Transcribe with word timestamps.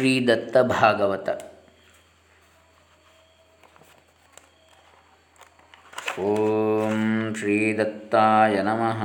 ಶ್ರೀದತ್ತ 0.00 0.56
ಭಾಗವತ 0.58 1.28
ಓಂ 6.18 7.34
ಶ್ರೀದತ್ತಾಯ 7.38 8.62
ನಮಃ. 8.62 9.02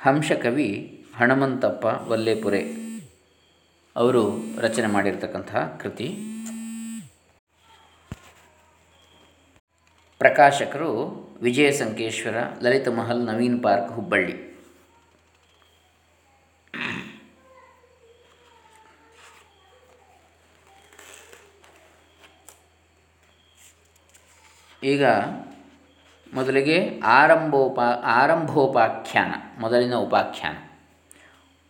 ಹಂಸಕವಿ 0.00 0.70
ಹಣಮಂತಪ್ಪ 1.16 1.84
ವಲ್ಲೇಪುರೆ 1.84 2.62
ಅವರು 3.96 4.24
ರಚನೆ 4.60 4.86
ಮಾಡಿರ್ತಕ್ಕಂತಹ 4.86 5.78
ಕೃತಿ. 5.82 6.08
ಪ್ರಕಾಶಕರು 10.18 10.92
ವಿಜಯ 11.42 11.70
ಸಂಕೇಶ್ವರ 11.70 12.36
ಲಲಿತ 12.62 12.88
ಮಹಲ್ 12.88 13.26
ನವೀನ್ 13.26 13.62
ಪಾರ್ಕ್, 13.62 13.92
ಹುಬ್ಬಳ್ಳಿ. 13.92 14.47
ಈಗ 24.88 25.06
ಮೊದಲಿಗೆ 26.34 27.00
ಆರಂಭೋಪಾ, 27.04 27.86
ಆರಂಭೋಪಾಖ್ಯಾನ, 28.04 29.60
ಮೊದಲಿನ 29.60 29.94
ಉಪಾಖ್ಯಾನ. 29.94 30.56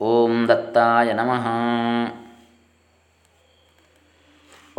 ಓಂ 0.00 0.48
ದತ್ತಾಯ 0.48 1.12
ನಮಃ. 1.12 1.46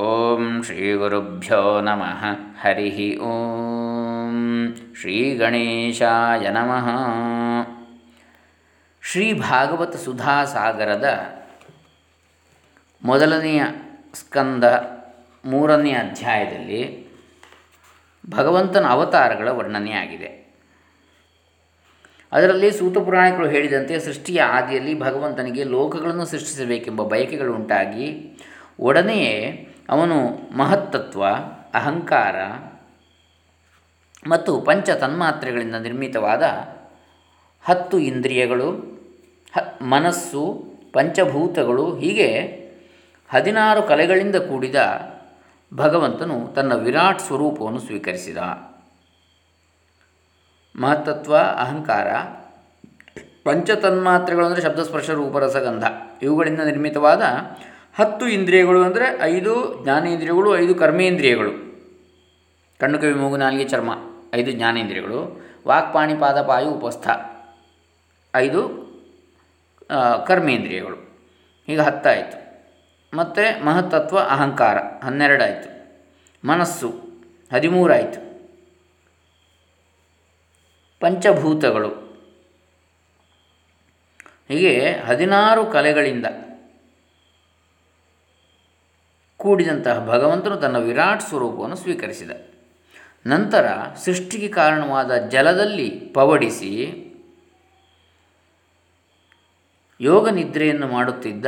ಓಂ 0.02 0.64
ಶ್ರೀ 0.64 0.94
ಗುರುಭ್ಯೋ 0.94 1.82
ನಮಃ. 1.82 2.26
ಹರಿ 2.62 3.18
ಓಂ 3.18 4.76
ಶ್ರೀ 5.02 5.36
ಗಣೇಶಾಯ 5.36 6.50
ನಮಃ. 6.50 6.88
ಶ್ರೀ 9.02 9.34
ಭಾಗವತ 9.34 9.96
ಸುಧಾಸಾಗರದ 9.96 11.36
ಮೊದಲನೆಯ 13.04 13.64
ಸ್ಕಂದ 14.14 14.64
ಮೂರನೆಯ 15.46 15.94
ಅಧ್ಯಾಯದಲ್ಲಿ 15.94 17.09
ಭಗವಂತನ 18.30 18.86
ಅವತಾರಗಳ 18.88 19.48
ವರ್ಣನೆಯಾಗಿದೆ 19.48 20.40
ಅದರಲ್ಲಿ 22.32 22.72
ಸೂತ 22.72 22.98
ಪುರಾಣಿಕರು 22.98 23.48
ಹೇಳಿದಂತೆ 23.48 24.00
ಸೃಷ್ಟಿಯ 24.00 24.42
ಆದಿಯಲ್ಲಿ 24.42 25.00
ಭಗವಂತನಿಗೆ 25.00 25.64
ಲೋಕಗಳನ್ನು 25.64 26.26
ಸೃಷ್ಟಿಸಬೇಕೆಂಬ 26.26 27.04
ಬಯಕೆಗಳು 27.04 27.54
ಉಂಟಾಗಿ, 27.54 28.38
ಒಡನೆಯೇ 28.80 29.68
ಅವನು 29.90 30.16
ಮಹತ್ತತ್ವ, 30.58 31.28
ಅಹಂಕಾರ 31.74 32.36
ಮತ್ತು 34.30 34.62
ಪಂಚ 34.62 34.90
ತನ್ಮಾತ್ರೆಗಳಿಂದ 34.90 35.76
ನಿರ್ಮಿತವಾದ 35.76 36.44
ಹತ್ತು 37.64 38.00
ಇಂದ್ರಿಯಗಳು, 38.00 38.72
ಹ, 39.54 39.58
ಮನಸ್ಸು, 39.82 40.64
ಪಂಚಭೂತಗಳು, 40.94 41.98
ಹೀಗೆ 41.98 42.60
ಹದಿನಾರು 43.30 43.82
ಕಲೆಗಳಿಂದ 43.82 44.36
ಕೂಡಿದ 44.36 44.76
ಭಗವಂತನು 45.74 46.54
ತನ್ನ 46.56 46.76
ವಿರಾಟ್ 46.76 47.22
ಸ್ವರೂಪವನ್ನು 47.22 47.80
ಸ್ವೀಕರಿಸಿದ. 47.80 48.38
ಮಹತ್ತತ್ವ, 50.76 51.38
ಅಹಂಕಾರ, 51.38 52.08
ಪಂಚತನ್ಮಾತ್ರೆಗಳು 53.44 54.46
ಅಂದರೆ 54.46 54.62
ಶಬ್ದಸ್ಪರ್ಶ 54.62 55.10
ರೂಪರಸಗಂಧ 55.10 55.84
ಇವುಗಳಿಂದ 56.22 56.60
ನಿರ್ಮಿತವಾದ 56.60 57.22
ಹತ್ತು 58.00 58.28
ಇಂದ್ರಿಯಗಳು 58.28 58.84
ಅಂದರೆ 58.84 59.22
ಐದು 59.22 59.84
ಜ್ಞಾನೇಂದ್ರಿಯಗಳು, 59.84 60.58
ಐದು 60.58 60.76
ಕರ್ಮೇಂದ್ರಿಯಗಳು. 60.76 61.52
ಕಣ್ಣು, 62.80 63.00
ಕಿವಿ, 63.00 63.14
ಮೂಗು, 63.14 63.38
ನಾಲಿಗೆ, 63.38 63.70
ಚರ್ಮ, 63.70 63.94
ಐದು 64.34 64.52
ಜ್ಞಾನೇಂದ್ರಿಯಗಳು. 64.52 65.42
ವಾಕ್ಪಾಣಿ 65.68 66.16
ಪಾದ, 66.16 66.42
ಪಾಯು, 66.42 66.70
ಉಪಸ್ಥ. 66.70 67.08
ಐದು 68.36 68.62
ಕರ್ಮೇಂದ್ರಿಯಗಳು. 70.28 70.98
ಈಗ 71.68 71.82
ಹತ್ತಾಯಿತು. 71.82 72.49
ಮತ್ತು 73.14 73.66
ಮಹತ್ತತ್ವ 73.66 74.20
ಅಹಂಕಾರ. 74.20 74.78
ಹನ್ನೆರಡಾಯಿತು. 75.04 75.70
ಮನಸ್ಸು. 76.48 76.90
ಹದಿಮೂರಾಯಿತು. 77.54 78.30
ಪಂಚಭೂತಗಳು. 81.00 81.90
ಹೀಗೆ 84.48 84.92
ಹದಿನಾರು 84.92 85.66
ಕಲೆಗಳಿಂದ 85.66 86.26
ಕೂಡಿದಂತಹ 89.38 90.06
ಭಗವಂತನು 90.08 90.58
ತನ್ನ 90.58 90.78
ವಿರಾಟ್ 90.78 91.22
ಸ್ವರೂಪವನ್ನು 91.22 91.76
ಸ್ವೀಕರಿಸಿದ. 91.76 92.32
ನಂತರ 93.26 93.68
ಸೃಷ್ಟಿಗೆ 94.06 94.48
ಕಾರಣವಾದ 94.48 95.18
ಜಲದಲ್ಲಿ 95.18 95.90
ಪವಡಿಸಿ 95.90 97.06
ಯೋಗ 100.02 100.30
ನಿದ್ರೆಯನ್ನು 100.30 100.88
ಮಾಡುತ್ತಿದ್ದ 100.88 101.46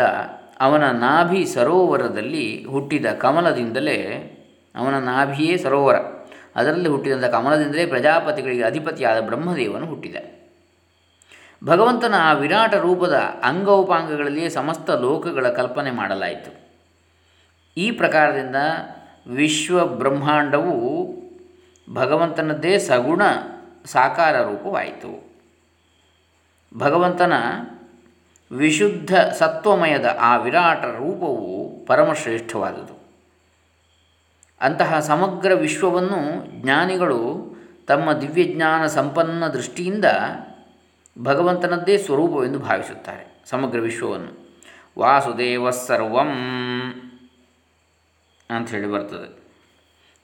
ಅವನ 0.61 0.91
ನಾಭಿ 0.91 1.45
ಸರೋವರದಲ್ಲಿ 1.45 2.66
ಹುಟ್ಟಿದ 2.66 3.05
ಕಮಲದಿಂದಲೇ, 3.05 3.97
ಅವನ 4.75 4.99
ನಾಭಿಯೇ 4.99 5.57
ಸರೋವರ. 5.57 5.95
ಅದರಲ್ಲಿ 6.55 6.89
ಹುಟ್ಟಿದಂಥ 6.89 7.25
ಕಮಲದಿಂದಲೇ 7.25 7.85
ಪ್ರಜಾಪತಿಗಳಿಗೆ 7.85 8.63
ಅಧಿಪತಿಯಾದ 8.63 9.23
ಬ್ರಹ್ಮದೇವನು 9.23 9.85
ಹುಟ್ಟಿದ. 9.85 10.16
ಭಗವಂತನ 11.66 12.16
ಆ 12.17 12.33
ವಿರಾಟ 12.33 12.73
ರೂಪದ 12.73 13.13
ಅಂಗೋಪಾಂಗಗಳಲ್ಲಿಯೇ 13.44 14.49
ಸಮಸ್ತ 14.49 14.89
ಲೋಕಗಳ 14.89 15.47
ಕಲ್ಪನೆ 15.47 15.91
ಮಾಡಲಾಯಿತು. 15.91 16.61
ಈ 17.78 17.91
ಪ್ರಕಾರದಿಂದ 17.91 18.55
ವಿಶ್ವ 19.28 19.85
ಬ್ರಹ್ಮಾಂಡವು 19.85 21.13
ಭಗವಂತನದ್ದೇ 21.93 22.78
ಸಗುಣ 22.78 23.22
ಸಾಕಾರ 23.85 24.41
ರೂಪವಾಯಿತು. 24.41 25.31
ಭಗವಂತನ 26.78 27.33
ವಿಶುದ್ಧ 28.51 29.16
ಸತ್ವಮಯದ 29.16 30.17
ಆ 30.19 30.38
ವಿರಾಟ 30.38 30.85
ರೂಪವು 30.85 31.85
ಪರಮಶ್ರೇಷ್ಠವಾದುದು. 31.85 33.01
ಅಂತಹ 34.62 35.00
ಸಮಗ್ರ 35.00 35.53
ವಿಶ್ವವನ್ನು 35.53 36.45
ಜ್ಞಾನಿಗಳು 36.61 37.22
ತಮ್ಮ 37.88 38.13
ದಿವ್ಯಜ್ಞಾನ 38.13 38.88
ಸಂಪನ್ನ 38.88 39.47
ದೃಷ್ಟಿಯಿಂದ 39.47 40.06
ಭಗವಂತನದ್ದೇ 41.23 41.97
ಸ್ವರೂಪವೆಂದು 41.97 42.59
ಭಾವಿಸುತ್ತಾರೆ, 42.59 43.44
ಸಮಗ್ರ 43.45 43.79
ವಿಶ್ವವನ್ನು. 43.79 44.31
ವಾಸುದೇವ 45.00 45.69
ಸರ್ವಂ 45.69 46.31
ಹೇಳಿ 48.67 48.88
ಬರ್ತದೆ. 48.91 49.41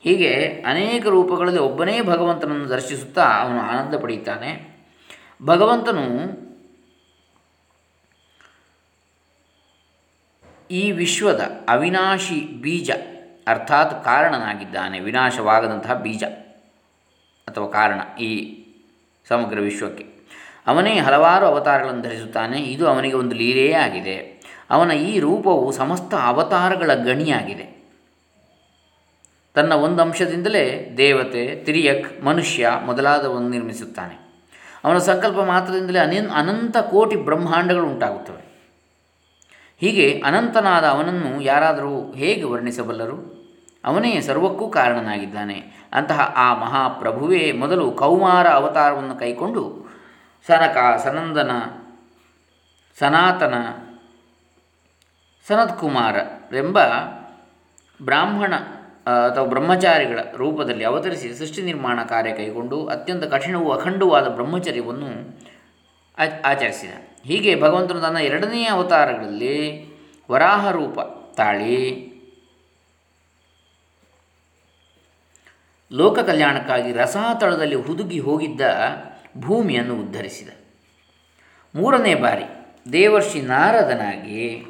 ಹೀಗೆ 0.01 0.33
ಅನೇಕ 0.67 1.07
ರೂಪಗಳಲ್ಲಿ 1.07 1.59
ಒಬ್ಬನೇ 1.59 2.01
ಭಗವಂತನನ್ನು 2.01 2.69
ದರ್ಶಿಸುತ್ತಾ 2.69 3.23
ಅವನು 3.41 3.59
ಆನಂದ 3.59 3.95
ಪಡೆಯುತ್ತಾನೆ. 3.95 4.51
ಭಗವಂತನು 5.45 6.46
ಈ 10.71 10.91
ವಿಶ್ವದ 10.91 11.41
ಅವಿನಾಶಿ 11.69 12.61
ಬೀಜ 12.61 12.91
ಅರ್ಥಾತ್ 13.47 14.03
ಕಾರಣನಾಗಿದ್ದಾನೆ, 14.03 14.99
ವಿನಾಶವಾಗದಂತಹ 14.99 15.93
ಬೀಜ 15.93 16.23
ಅಥವಾ 17.47 17.67
ಕಾರಣ 17.67 18.17
ಈ 18.19 18.63
ಸಮಗ್ರ 19.27 19.59
ವಿಶ್ವಕ್ಕೆ. 19.59 20.05
ಅವನೇ 20.67 20.99
ಹಲವಾರು 20.99 21.45
ಅವತಾರಗಳನ್ನು 21.45 22.01
ಧರಿಸುತ್ತಾನೆ, 22.01 22.59
ಇದು 22.59 22.87
ಅವನಿಗೆ 22.87 23.15
ಒಂದು 23.15 23.35
ಲೀಲೆಯೇ 23.35 23.73
ಆಗಿದೆ. 23.73 24.43
ಅವನ 24.69 24.91
ಈ 24.91 25.19
ರೂಪವು 25.19 25.71
ಸಮಸ್ತ 25.71 26.13
ಅವತಾರಗಳ 26.13 26.93
ಗಣಿಯಾಗಿದೆ. 26.93 27.77
ತನ್ನ 29.53 29.73
ಒಂದು 29.73 30.01
ಅಂಶದಿಂದಲೇ 30.01 30.93
ದೇವತೆ, 30.97 31.63
ತಿರಿಯಕ್, 31.63 32.23
ಮನುಷ್ಯ 32.23 32.71
ಮೊದಲಾದವನ್ನು 32.85 33.49
ನಿರ್ಮಿಸುತ್ತಾನೆ. 33.49 34.43
ಅವನ 34.83 34.97
ಸಂಕಲ್ಪ 34.97 35.39
ಮಾತ್ರದಿಂದಲೇ 35.39 35.99
ಅನಂತ 36.17 36.77
ಕೋಟಿ 36.77 37.15
ಬ್ರಹ್ಮಾಂಡಗಳು 37.15 37.85
ಉಂಟಾಗುತ್ತವೆ. 37.85 38.56
ಹೀಗೆ 39.79 40.21
ಅನಂತನಾದ 40.25 40.83
ಅವನನ್ನು 40.83 41.41
ಯಾರಾದರೂ 41.41 42.11
ಹೇಗೆ 42.11 42.43
ವರ್ಣಿಸಬಲ್ಲರು? 42.43 43.17
ಅವನೇ 43.85 44.21
ಸರ್ವಕ್ಕೂ 44.21 44.69
ಕಾರಣನಾಗಿದ್ದಾನೆ. 44.69 45.87
ಅಂತಹ 45.93 46.33
ಆ 46.35 46.53
ಮಹಾಪ್ರಭುವೇ 46.53 47.51
ಮೊದಲು 47.51 47.91
ಕೌಮಾರ 47.91 48.47
ಅವತಾರವನ್ನು 48.47 49.15
ಕೈಕೊಂಡು 49.15 49.87
ಸನಕ, 50.47 51.01
ಸನಂದನ, 51.03 51.51
ಸನಾತನ, 52.99 53.53
ಸನತ್ಕುಮಾರ 55.47 56.15
ಎಂಬ 56.55 56.79
ಬ್ರಾಹ್ಮಣ 58.05 58.55
ಅಥವಾ 59.31 59.45
ಬ್ರಹ್ಮಚಾರಿಗಳ 59.45 60.19
ರೂಪದಲ್ಲಿ 60.35 60.83
ಅವತರಿಸಿ 60.83 61.33
ಸೃಷ್ಟಿ 61.33 61.61
ನಿರ್ಮಾಣ 61.61 62.03
ಕಾರ್ಯ 62.03 62.31
ಕೈಗೊಂಡು 62.31 62.87
ಅತ್ಯಂತ 62.87 63.23
ಕಠಿಣವೂ 63.23 63.71
ಅಖಂಡವಾದ 63.71 64.27
ಬ್ರಹ್ಮಚರ್ಯವನ್ನು 64.27 65.11
ಆಚರಿಸಿದ. 66.45 66.89
ಹೀಗೆ 67.27 67.61
ಭಗವಂತನು 67.61 68.01
ತನ್ನ 68.01 68.17
ಎರಡನೆಯ 68.17 68.65
ಅವತಾರಗಳಲ್ಲಿ 68.65 69.87
ವರಾಹ 70.31 70.71
ರೂಪ 70.71 70.99
ತಾಳಿ 71.37 72.07
ಲೋಕ 75.91 76.19
ಕಲ್ಯಾಣಕ್ಕಾಗಿ 76.19 76.93
ರಸಾತಳದಲ್ಲಿ 76.93 77.75
ಹುದುಗಿ 77.75 78.19
ಹೋಗಿದ್ದ 78.19 78.61
ಭೂಮಿಯನ್ನು 79.37 79.95
ಉದ್ಧರಿಸಿದ. 79.95 80.49
ಮೂರನೇ 81.75 82.15
ಬಾರಿ 82.15 82.43
ದೇವರ್ಷಿ 82.91 83.41
ನಾರದನಾಗಿ 83.41 84.65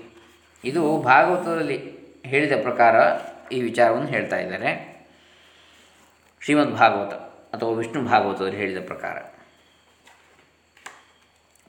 ಇದು 0.66 0.98
ಭಾಗವತದಲ್ಲಿ 0.98 1.98
ಹೇಳಿದ 2.26 2.52
ಪ್ರಕಾರ 2.62 2.96
ಈ 3.52 3.62
ವಿಚಾರವನ್ನು 3.62 4.08
ಹೇಳ್ತಾ 4.08 4.38
ಇದ್ದಾರೆ. 4.38 4.72
ಶ್ರೀಮದ್ 6.42 6.76
ಭಾಗವತ 6.76 7.14
ಅಥವಾ 7.56 7.72
ವಿಷ್ಣು 7.72 8.06
ಭಾಗವತದಲ್ಲಿ 8.06 8.58
ಹೇಳಿದ 8.58 8.86
ಪ್ರಕಾರ. 8.86 9.37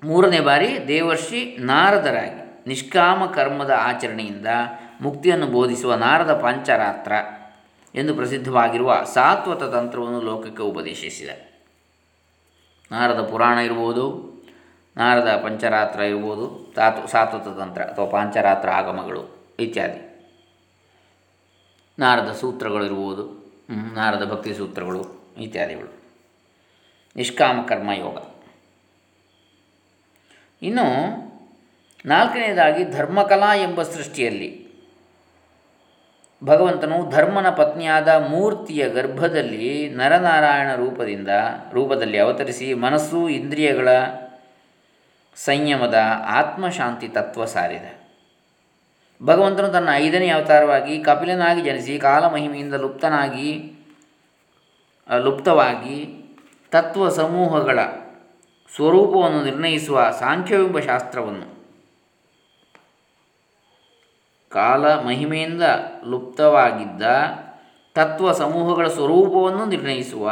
ಮೂರನೇ 0.03 0.41
ಬಾರಿ 0.41 0.89
ದೇವರ್ಷಿ 0.89 1.57
ನಾರದರಾಗಿ 1.61 2.67
ನಿಷ್ಕಾಮ 2.67 3.27
ಕರ್ಮದ 3.27 3.71
ಆಚರಣೆಯಿಂದ 3.77 4.47
ಮುಕ್ತಿಯನ್ನು 5.01 5.47
ಬೋಧಿಸುವ 5.47 5.95
ನಾರದ 5.95 6.41
ಪಂಚರಾತ್ರ 6.41 7.13
ಎಂದು 7.95 8.15
ಪ್ರಸಿದ್ಧವಾಗಿರುವ 8.15 9.05
ಸಾತ್ವತ 9.15 9.63
ತಂತ್ರವನ್ನು 9.63 10.21
ಲೋಕಕ್ಕೆ 10.21 10.63
ಉಪದೇಶಿಸಿದ. 10.63 11.29
ನಾರದ 12.93 13.23
ಪುರಾಣ 13.31 13.59
ಇರ್ಬೋದು, 13.59 14.05
ನಾರದ 14.97 15.41
ಪಂಚರಾತ್ರ 15.45 16.01
ಇರ್ಬೋದು 16.01 16.73
ಸಾತ್ 16.75 17.11
ಸಾತ್ವತ 17.11 17.59
ತಂತ್ರ 17.59 17.83
ಅಥವಾ 17.83 18.07
ಪಂಚರಾತ್ರ 18.07 18.69
ಆಗಮಗಳು 18.69 19.55
ಇತ್ಯಾದಿ. 19.61 20.01
ನಾರದ 21.99 22.33
ಸೂತ್ರಗಳು 22.33 22.85
ಇರ್ಬೋದು 22.85 23.25
ನಾರದ 23.95 24.33
ಭಕ್ತಿ 24.33 24.55
ಸೂತ್ರಗಳು 24.55 25.03
ಇತ್ಯಾದಿಗಳು. 25.41 25.93
ನಿಷ್ಕಾಮ 27.17 27.63
ಕರ್ಮಯೋಗ 27.69 28.38
ಇನ್ನು 30.63 30.87
ನಾಲ್ಕನೆಯದಾಗಿ 32.07 32.85
ಧರ್ಮಕಲಾ 32.85 33.55
ಎಂಬ 33.55 33.83
ಸೃಷ್ಟಿಯಲ್ಲಿ. 33.83 34.69
ಭಗವಂತನು 36.45 37.11
ಧರ್ಮನ 37.11 37.51
ಪತ್ನಿಯಾದ 37.51 38.09
ಮೂರ್ತಿಯ 38.09 38.89
ಗರ್ಭದಲ್ಲಿ 38.89 39.91
ನರನಾರಾಯಣ 39.91 40.75
ರೂಪದಿಂದ, 40.75 41.29
ರೂಪದಲ್ಲಿ 41.73 42.19
ಅವತರಿಸಿ 42.19 42.75
ಮನಸ್ಸು, 42.75 43.29
ಇಂದ್ರಿಯಗಳ 43.29 43.89
ಸಂಯಮದ 45.37 45.99
ಆತ್ಮಶಾಂತಿ 46.27 47.09
ತತ್ವ 47.09 47.45
ಸಾರಿದ. 47.45 47.83
ಭಗವಂತನು 49.23 49.69
ತನ್ನ 49.69 49.89
ಐದನೇ 49.95 50.29
ಅವತಾರವಾಗಿ 50.29 51.03
ಕಪಿಲನಾಗಿ 51.03 51.63
ಜನಿಸಿ 51.63 51.99
ಕಾಲಮಹಿಮೆಯಿಂದ 51.99 52.75
ಲುಪ್ತನಾಗಿ, 52.75 53.73
ಲುಪ್ತವಾಗಿ 55.19 56.25
ತತ್ವ 56.71 57.09
ಸಮೂಹಗಳ 57.09 57.79
ಸ್ವರೂಪವನ್ನು 58.75 59.45
ನಿರ್ಣಯಿಸುವ 59.45 60.11
ಸಾಂಖ್ಯವೆಂಬ 60.19 60.79
ಶಾಸ್ತ್ರವನ್ನು. 60.79 61.59
ಕಾಲ 64.49 64.95
ಮಹಿಮೆಯಿಂದ 64.95 65.63
ಲುಪ್ತವಾಗಿದ್ದ 66.07 67.03
ತತ್ವ 67.95 68.33
ಸಮೂಹಗಳ 68.33 68.89
ಸ್ವರೂಪವನ್ನು 68.89 69.67
ನಿರ್ಣಯಿಸುವ 69.67 70.31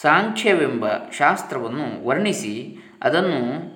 ಸಾಂಖ್ಯವೆಂಬ 0.00 0.86
ಶಾಸ್ತ್ರವನ್ನು 1.12 2.06
ವರ್ಣಿಸಿ 2.06 2.76
ಅದನ್ನು 3.02 3.66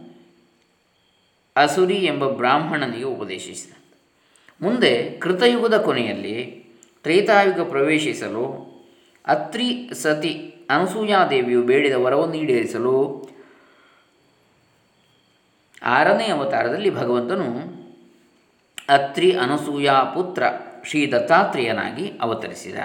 ಅಸುರಿ 1.56 1.94
ಎಂಬ 1.94 2.30
ಬ್ರಾಹ್ಮಣನಿಗೆ 2.30 3.04
ಉಪದೇಶಿಸಿದ. 3.04 3.72
ಮುಂದೆ 4.62 5.18
ಕೃತಯುಗದ 5.18 5.76
ಕೊನೆಯಲ್ಲಿ 5.76 6.64
ತ್ರೇತಾಯುಗ 7.02 7.70
ಪ್ರವೇಶಿಸಲು 7.70 8.70
ಅತ್ರಿ 9.26 9.90
ಸತಿ 9.94 10.49
ಅನಸೂಯಾದೇವಿಯು 10.70 11.62
ಬೇಡಿದ 11.62 11.92
ವರವನ್ನು 11.92 12.34
ಈಡೇರಿಸಲು 12.34 12.94
ಆರನೇ 15.82 16.26
ಅವತಾರದಲ್ಲಿ 16.28 16.90
ಭಗವಂತನು 16.90 17.46
ಅತ್ರಿ 18.88 19.32
ಅನಸೂಯಾ 19.32 20.04
ಪುತ್ರ 20.04 20.42
ಶ್ರೀ 20.84 21.12
ದತ್ತಾತ್ರೇಯನಾಗಿ 21.12 22.18
ಅವತರಿಸಿದ. 22.20 22.76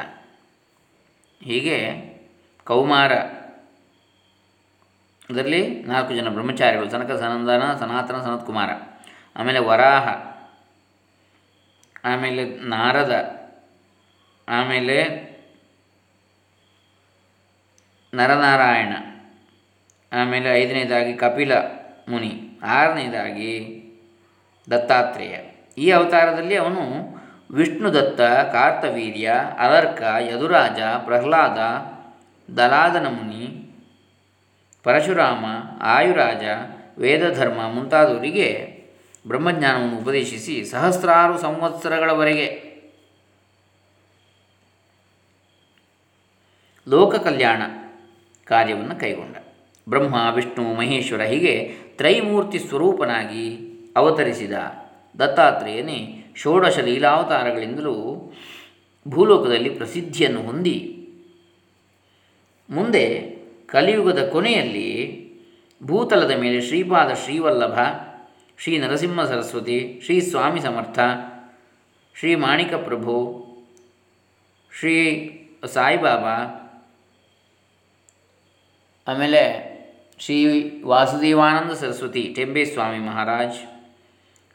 ಹೀಗೆ 1.43 1.77
ಕೌಮಾರ 2.63 3.13
ಅದರಲ್ಲಿ 5.29 5.83
ನಾಲ್ಕು 5.83 6.13
ಜನ 6.13 6.29
ಬ್ರಹ್ಮಚಾರಿಗಳು, 6.29 6.89
ಸನಕ, 6.89 7.11
ಸನಂದನ, 7.11 7.75
ಸನಾತನ, 7.79 8.21
ಸನತ್ಕುಮಾರ, 8.21 8.69
ಆಮೇಲೆ 9.35 9.59
ವರಾಹ, 9.59 10.07
ಆಮೇಲೆ 12.05 12.43
ನಾರದ, 12.63 13.13
ಆಮೇಲೆ 14.49 14.97
ನರನಾರಾಯಣ. 18.13 18.93
ಆಮೇಲೆ 20.13 20.61
ಐದನೇದಾಗಿ 20.61 21.13
ಕಪಿಲ 21.13 21.57
ಮುನಿ. 22.09 22.59
ಆರನೇದಾಗಿ 22.63 23.81
ದತ್ತಾತ್ರೇಯ. 24.71 25.35
ಈ 25.77 25.89
ಅವತಾರದಲ್ಲಿ 25.89 26.55
ಅವನು 26.55 26.81
ವಿಷ್ಣುದತ್ತ 27.51 28.21
ಕಾರ್ತವೀರ್ಯ, 28.21 29.33
ಅಲರ್ಕ, 29.59 30.01
ಯದುರಾಜ, 30.01 30.79
ಪ್ರಹ್ಲಾದ, 30.79 31.57
ದಲಾದನ 32.53 33.07
ಮುನಿ, 33.07 33.69
ಪರಶುರಾಮ, 34.83 35.45
ಆಯುರಾಜ, 35.81 36.43
ವೇದಧರ್ಮ 36.97 37.71
ಮುಂತಾದವರಿಗೆ 37.71 38.75
ಬ್ರಹ್ಮಜ್ಞಾನವನ್ನು 39.27 39.97
ಉಪದೇಶಿಸಿ 39.97 40.65
ಸಹಸ್ರಾರು 40.65 41.37
ಸಂವತ್ಸರಗಳವರೆಗೆ 41.37 42.75
ಲೋಕ 46.87 47.15
ಕಲ್ಯಾಣ 47.15 47.61
ಕಾರ್ಯವನ್ನು 48.45 48.99
ಕೈಗೊಂಡ. 48.99 49.35
ಬ್ರಹ್ಮ, 49.89 50.15
ವಿಷ್ಣು, 50.35 50.73
ಮಹೇಶ್ವರ 50.73 51.21
ಹೀಗೆ 51.21 51.75
ತ್ರೈಮೂರ್ತಿ 51.97 52.59
ಸ್ವರೂಪನಾಗಿ 52.59 53.45
ಅವತರಿಸಿದ 53.95 54.53
ದತ್ತಾತ್ರೇಯನೇ 55.19 56.25
ಷೋಡಶ 56.35 56.79
ಲೀಲಾವತಾರಗಳಿಂದಲೂ 56.79 57.95
ಭೂಲೋಕದಲ್ಲಿ 59.07 59.69
ಪ್ರಸಿದ್ಧಿಯನ್ನು 59.69 60.41
ಹೊಂದಿ, 60.41 60.77
ಮುಂದೆ 62.69 63.05
ಕಲಿಯುಗದ 63.65 64.29
ಕೊನೆಯಲ್ಲಿ 64.31 64.89
ಭೂತಲದ 65.83 66.31
ಮೇಲೆ 66.37 66.61
ಶ್ರೀಪಾದ 66.61 67.13
ಶ್ರೀವಲ್ಲಭ, 67.13 67.77
ಶ್ರೀ 68.57 68.77
ನರಸಿಂಹ 68.77 69.23
ಸರಸ್ವತಿ, 69.23 70.01
ಶ್ರೀ 70.05 70.21
ಸ್ವಾಮಿ 70.21 70.61
ಸಮರ್ಥ, 70.61 70.99
ಶ್ರೀ 72.15 72.35
ಮಾಣಿಕ 72.35 72.73
ಪ್ರಭು 72.73 73.45
ಶ್ರೀ 74.79 74.95
ಸಾಯಿಬಾಬಾ 75.73 76.61
ಆಮೇಲೆ 79.07 79.41
ಶ್ರೀ 80.19 80.37
ವಾಸುದೇವಾನಂದ 80.85 81.71
ಸರಸ್ವತಿ 81.71 82.35
ಸ್ವಾಮಿ 82.73 82.99
ಮಹಾರಾಜ್, 82.99 83.59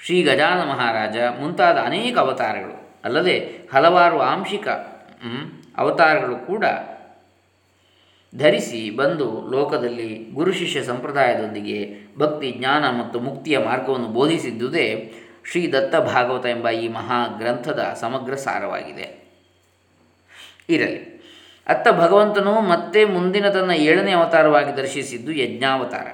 ಶ್ರೀ 0.01 0.23
ಗಜಾನ 0.23 0.71
ಮಹಾರಾಜ 0.71 1.17
ಮುಂತಾದ 1.41 1.79
ಅನೇಕ 1.79 2.19
ಅವತಾರಗಳು, 2.19 3.01
ಅಲ್ಲದೆ 3.05 3.37
ಹಲವಾರು 3.73 4.19
ಆಂಶಿಕ 4.21 4.69
ಅವತಾರಗಳು 5.79 6.37
ಕೂಡ 6.37 6.65
ಧರಿಸಿ 8.39 8.91
ಬಂದು 8.91 9.51
ಲೋಕದಲ್ಲಿ 9.51 10.31
ಗುರು 10.35 10.53
ಶಿಷ್ಯ 10.53 10.85
ಸಂಪ್ರದಾಯದೊಂದಿಗೆ 10.85 11.79
ಭಕ್ತಿ, 12.19 12.53
ಜ್ಞಾನ 12.53 12.91
ಮತ್ತು 12.91 13.21
ಮುಕ್ತಿಯ 13.21 13.59
ಮಾರ್ಗವನ್ನು 13.59 14.07
ಬೋಧಿಸಿದ್ದುದೇ 14.07 15.13
ಶ್ರೀ 15.51 15.73
ದತ್ತ 15.73 15.97
ಭಾಗವತ 15.97 16.47
ಎಂಬ 16.47 16.71
ಈ 16.71 16.89
ಮಹಾ 16.89 17.27
ಗ್ರಂಥದ 17.39 17.97
ಸಮಗ್ರ 18.01 18.35
ಸಾರವಾಗಿದೆ. 18.35 19.07
ಇರಲಿ. 20.69 21.20
ಅತ್ತ 21.67 21.89
ಭಗವಂತನು 21.89 22.61
ಮತ್ತೆ 22.61 23.05
ಮುಂದಿನ 23.05 23.51
ತನ್ನ 23.51 23.71
ಏಳನೇ 23.71 24.13
ಅವತಾರವಾಗಿ 24.13 24.77
ದರ್ಶಿಸಿದ್ದು 24.77 25.33
ಯಜ್ಞಾವತಾರ. 25.33 26.07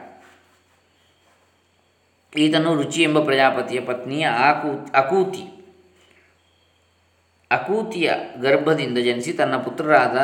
ಈತನು 2.38 2.74
ರುಚಿ 2.74 3.02
ಎಂಬ 3.02 3.24
ಪ್ರಜಾಪತಿಯ 3.24 3.80
ಪತ್ನಿಯ 3.80 4.26
ಆಕೂ, 4.26 4.86
ಅಕೂತಿ. 4.94 5.72
ಅಕೂತಿಯ 7.50 8.12
ಗರ್ಭದಿಂದ 8.40 8.98
ಜನಿಸಿ 8.98 9.32
ತನ್ನ 9.32 9.56
ಪುತ್ರರಾದ 9.56 10.18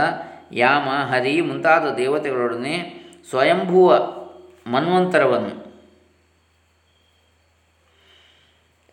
ಯಾಮ, 0.53 0.89
ಹರಿ 0.91 1.41
ಮುಂತಾದ 1.41 1.95
ದೇವತೆಗಳೊಡನೆ 1.95 3.03
ಸ್ವಯಂಭುವ 3.29 3.95
ಮನ್ವಂತರವನ್ನು 4.67 5.73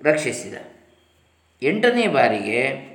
ರಕ್ಷಿಸಿದ. 0.04 0.54
ಎಂಟನೇ 1.62 2.08
ಬಾರಿಗೆ 2.08 2.89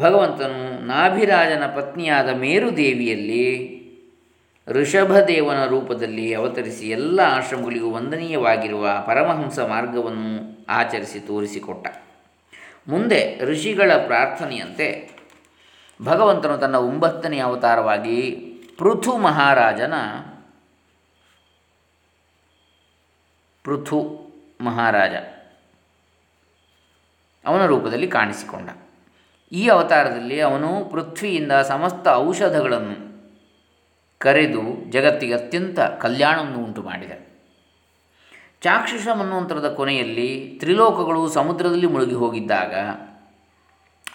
ಭಗವಂತನು 0.00 0.86
ನಾಭಿರಾಜನ 0.86 1.64
ಪತ್ನಿಯಾದ 1.66 2.28
ಮೇರುದೇವಿಯಲ್ಲಿ 2.28 3.44
ಋಷಭದೇವನ 4.68 5.64
ರೂಪದಲ್ಲಿ 5.64 6.34
ಅವತರಿಸಿ 6.34 6.90
ಎಲ್ಲ 6.90 7.20
ಆಶ್ರಮಗಳಿಗೂ 7.20 7.90
ವಂದನೀಯವಾಗಿರುವ 7.90 9.04
ಪರಮಹಂಸ 9.06 9.58
ಮಾರ್ಗವನ್ನು 9.58 10.30
ಆಚರಿಸಿ 10.68 11.20
ತೋರಿಸಿಕೊಟ್ಟ. 11.20 11.86
ಮುಂದೆ 12.88 13.40
ಋಷಿಗಳ 13.40 13.92
ಪ್ರಾರ್ಥನೆಯಂತೆ 14.06 14.88
ಭಗವಂತನು 16.04 16.58
ತನ್ನ 16.58 16.74
ಒಂಬತ್ತನೇ 16.74 17.38
ಅವತಾರವಾಗಿ 17.38 18.16
ಪೃಥು 18.78 19.18
ಮಹಾರಾಜನ 19.18 19.94
ಪೃಥು 23.64 23.98
ಮಹಾರಾಜ 24.60 25.14
ಅವನ 27.44 27.66
ರೂಪದಲ್ಲಿ 27.66 28.06
ಕಾಣಿಸಿಕೊಂಡ. 28.06 28.68
ಈ 29.52 29.68
ಅವತಾರದಲ್ಲಿ 29.68 30.40
ಅವನು 30.40 30.84
ಪೃಥ್ವಿಯಿಂದ 30.90 31.52
ಸಮಸ್ತ 31.52 32.08
ಔಷಧಗಳನ್ನು 32.08 32.96
ಕರೆದು 34.18 34.90
ಜಗತ್ತಿಗೆ 34.90 35.34
ಅತ್ಯಂತ 35.34 35.80
ಕಲ್ಯಾಣವನ್ನು 35.80 36.58
ಉಂಟು 36.64 36.82
ಮಾಡಿದ 36.82 37.10
ಚಾಕ್ಷುಷ 38.62 39.08
ಮನ್ವಂತರದ 39.08 39.72
ಕೊನೆಯಲ್ಲಿ 39.72 40.56
ತ್ರಿಲೋಕಗಳು 40.60 41.28
ಸಮುದ್ರದಲ್ಲಿ 41.28 41.86
ಮುಳುಗಿ 41.86 42.14
ಹೋಗಿದ್ದಾಗ 42.14 42.74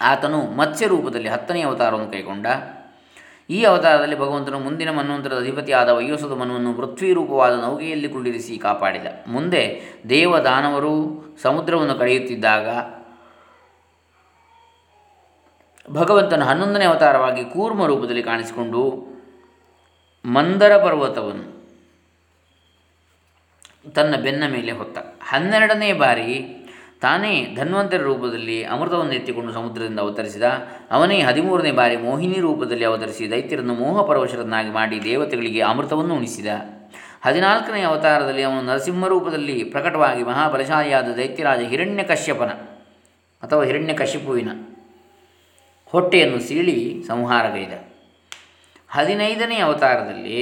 ಆತನು 0.00 0.40
ಮತ್ಸ್ಯ 0.40 0.86
ರೂಪದಲ್ಲಿ 0.86 1.28
ಹತ್ತನೇ 1.28 1.62
ಅವತಾರವನ್ನು 1.62 2.12
ಕೈಗೊಂಡ. 2.12 2.46
ಈ 3.50 3.62
ಅವತಾರದಲ್ಲಿ 3.62 4.18
ಭಗವಂತನು 4.18 4.58
ಮುಂದಿನ 4.58 4.90
ಮನ್ವಂತರದ 4.90 5.38
ಅಧಿಪತಿಯಾದ 5.38 5.88
ವಯೋಸದ 5.88 6.32
ಮನುವನ್ನು 6.32 6.74
ಪೃಥ್ವಿ 6.74 7.12
ರೂಪವಾದ 7.12 7.60
ನೌಕೆಯಲ್ಲಿ 7.60 8.08
ಕುಳ್ಳಿರಿಸಿ 8.08 8.58
ಕಾಪಾಡಿದ. 8.58 9.06
ಮುಂದೆ 9.26 9.62
ದೇವ 10.08 10.38
ದಾನವರು 10.38 10.92
ಸಮುದ್ರವನ್ನು 11.42 11.94
ಕಳೆಯುತ್ತಿದ್ದಾಗ 11.94 12.68
ಭಗವಂತನ 15.90 16.42
ಹನ್ನೊಂದನೇ 16.42 16.84
ಅವತಾರವಾಗಿ 16.84 17.44
ಕೂರ್ಮ 17.44 17.86
ರೂಪದಲ್ಲಿ 17.86 18.22
ಕಾಣಿಸಿಕೊಂಡು 18.22 19.06
ಮಂದರ 20.24 20.76
ಪರ್ವತವನ್ನು 20.76 21.56
ತನ್ನ 23.90 24.16
ಬೆನ್ನ 24.16 24.44
ಮೇಲೆ 24.52 24.72
ಹೊತ್ತ. 24.72 24.98
ಹನ್ನೆರಡನೇ 25.22 25.92
ಬಾರಿ 25.92 26.62
ತಾನೇ 27.00 27.54
ಧನ್ವಂತರ 27.56 27.96
ರೂಪದಲ್ಲಿ 27.96 28.64
ಅಮೃತವನ್ನು 28.64 29.12
ಎತ್ತಿಕೊಂಡು 29.12 29.52
ಸಮುದ್ರದಿಂದ 29.52 30.00
ಅವತರಿಸಿದ. 30.00 30.42
ಅವನೇ 30.90 31.20
ಹದಿಮೂರನೇ 31.20 31.72
ಬಾರಿ 31.72 31.96
ಮೋಹಿನಿ 31.96 32.40
ರೂಪದಲ್ಲಿ 32.40 32.84
ಅವತರಿಸಿ 32.84 33.30
ದೈತ್ಯರನ್ನು 33.30 33.74
ಮೋಹಪರವಶರನ್ನಾಗಿ 33.74 34.70
ಮಾಡಿ 34.70 35.04
ದೇವತೆಗಳಿಗೆ 35.04 35.60
ಅಮೃತವನ್ನು 35.60 36.14
ಉಣಿಸಿದ. 36.14 36.46
ಹದಿನಾಲ್ಕನೇ 37.24 37.80
ಅವತಾರದಲ್ಲಿ 37.80 38.42
ಅವನು 38.42 38.62
ನರಸಿಂಹ 38.62 39.06
ರೂಪದಲ್ಲಿ 39.06 39.64
ಪ್ರಕಟವಾಗಿ 39.64 40.22
ಮಹಾಬಲಶಾಲಿಯಾದ 40.22 41.08
ದೈತ್ಯರಾಜ 41.16 41.60
ಹಿರಣ್ಯಕಶ್ಯಪನ 41.60 42.48
ಅಥವಾ 43.42 43.64
ಹಿರಣ್ಯಕಶಿಪುವಿನ 43.64 44.48
ಹೊಟ್ಟೆಯನ್ನು 45.92 46.40
ಸೀಳಿ 46.40 47.04
ಸಂಹಾರಗೈದ 47.08 47.72
ಹದಿನೈದನೇ 48.88 49.58
ಅವತಾರದಲ್ಲಿ 49.58 50.40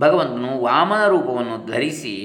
ಭಗವಂತನು 0.00 0.60
ವಾಮನ 0.60 1.08
ರೂಪವನ್ನು 1.08 1.66
ಧರಿಸಿ 1.66 2.16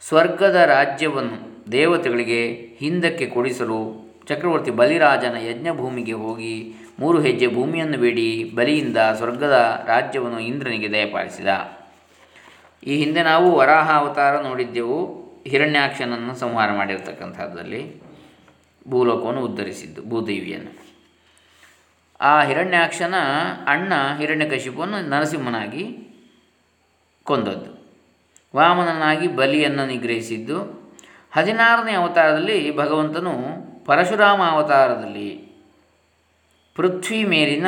ಸ್ವರ್ಗದ 0.00 0.54
ರಾಜ್ಯವನ್ನು 0.54 1.70
ದೇವತೆಗಳಿಗೆ 1.72 2.54
ಹಿಂದಕ್ಕೆ 2.54 3.26
ಕೊಡಿಸಲು 3.26 4.06
ಚಕ್ರವರ್ತಿ 4.28 4.70
ಬಲಿರಾಜನ 4.70 5.36
ಯಜ್ಞಭೂಮಿಗೆ 5.36 6.12
ಹೋಗಿ 6.12 6.74
ಮೂರು 7.00 7.20
ಹೆಜ್ಜೆ 7.20 7.46
ಭೂಮಿಯನ್ನು 7.46 7.98
ಬೇಡಿ, 7.98 8.52
ಬಲಿಯಿಂದ 8.54 8.96
ಸ್ವರ್ಗದ 8.96 9.84
ರಾಜ್ಯವನ್ನು 9.86 10.38
ಇಂದ್ರನಿಗೆ 10.40 10.92
ದಯಪಾಲಿಸಿದ. 10.92 11.48
ಈ 12.86 12.96
ಹಿಂದೆ 12.96 13.22
ನಾವು 13.22 13.56
ವರಾಹ 13.56 13.90
ಅವತಾರ 13.98 14.40
ನೋಡಿದ್ದೆವು, 14.40 14.98
ಹಿರಣ್ಯಾಕ್ಷನನ್ನು 15.46 16.34
ಸಂಹಾರ 16.38 16.72
ಮಾಡಿರ್ತಕ್ಕಂಥದ್ದಲ್ಲಿ 16.72 18.02
ಭೂಲೋಕವನ್ನು 18.88 19.40
ಉದ್ಧರಿಸಿದ್ದು 19.40 20.02
ಭೂದೇವಿಯನ್ನು. 20.10 20.85
ಆ 22.20 22.42
ಹಿರಣ್ಯಾಕ್ಷನ 22.42 23.14
ಅಣ್ಣ 23.66 23.92
ಹಿರಣ್ಯಕಶಿಪುವನ್ನು 24.18 25.08
ನರಸಿಂಹನಾಗಿ 25.08 25.84
ಕೊಂದದ್ದು. 27.24 27.70
ವಾಮನನಾಗಿ 28.56 29.28
ಬಲಿಯನ್ನು 29.28 29.86
ನಿಗ್ರಹಿಸಿದ್ದು. 29.86 30.86
ಹದಿನಾರನೇ 31.30 31.92
ಅವತಾರದಲ್ಲಿ 31.92 32.76
ಭಗವಂತನು 32.76 33.32
ಪರಶುರಾಮ 33.84 34.42
ಅವತಾರದಲ್ಲಿ 34.42 35.46
ಪೃಥ್ವಿ 36.74 37.24
ಮೇಲಿನ 37.24 37.66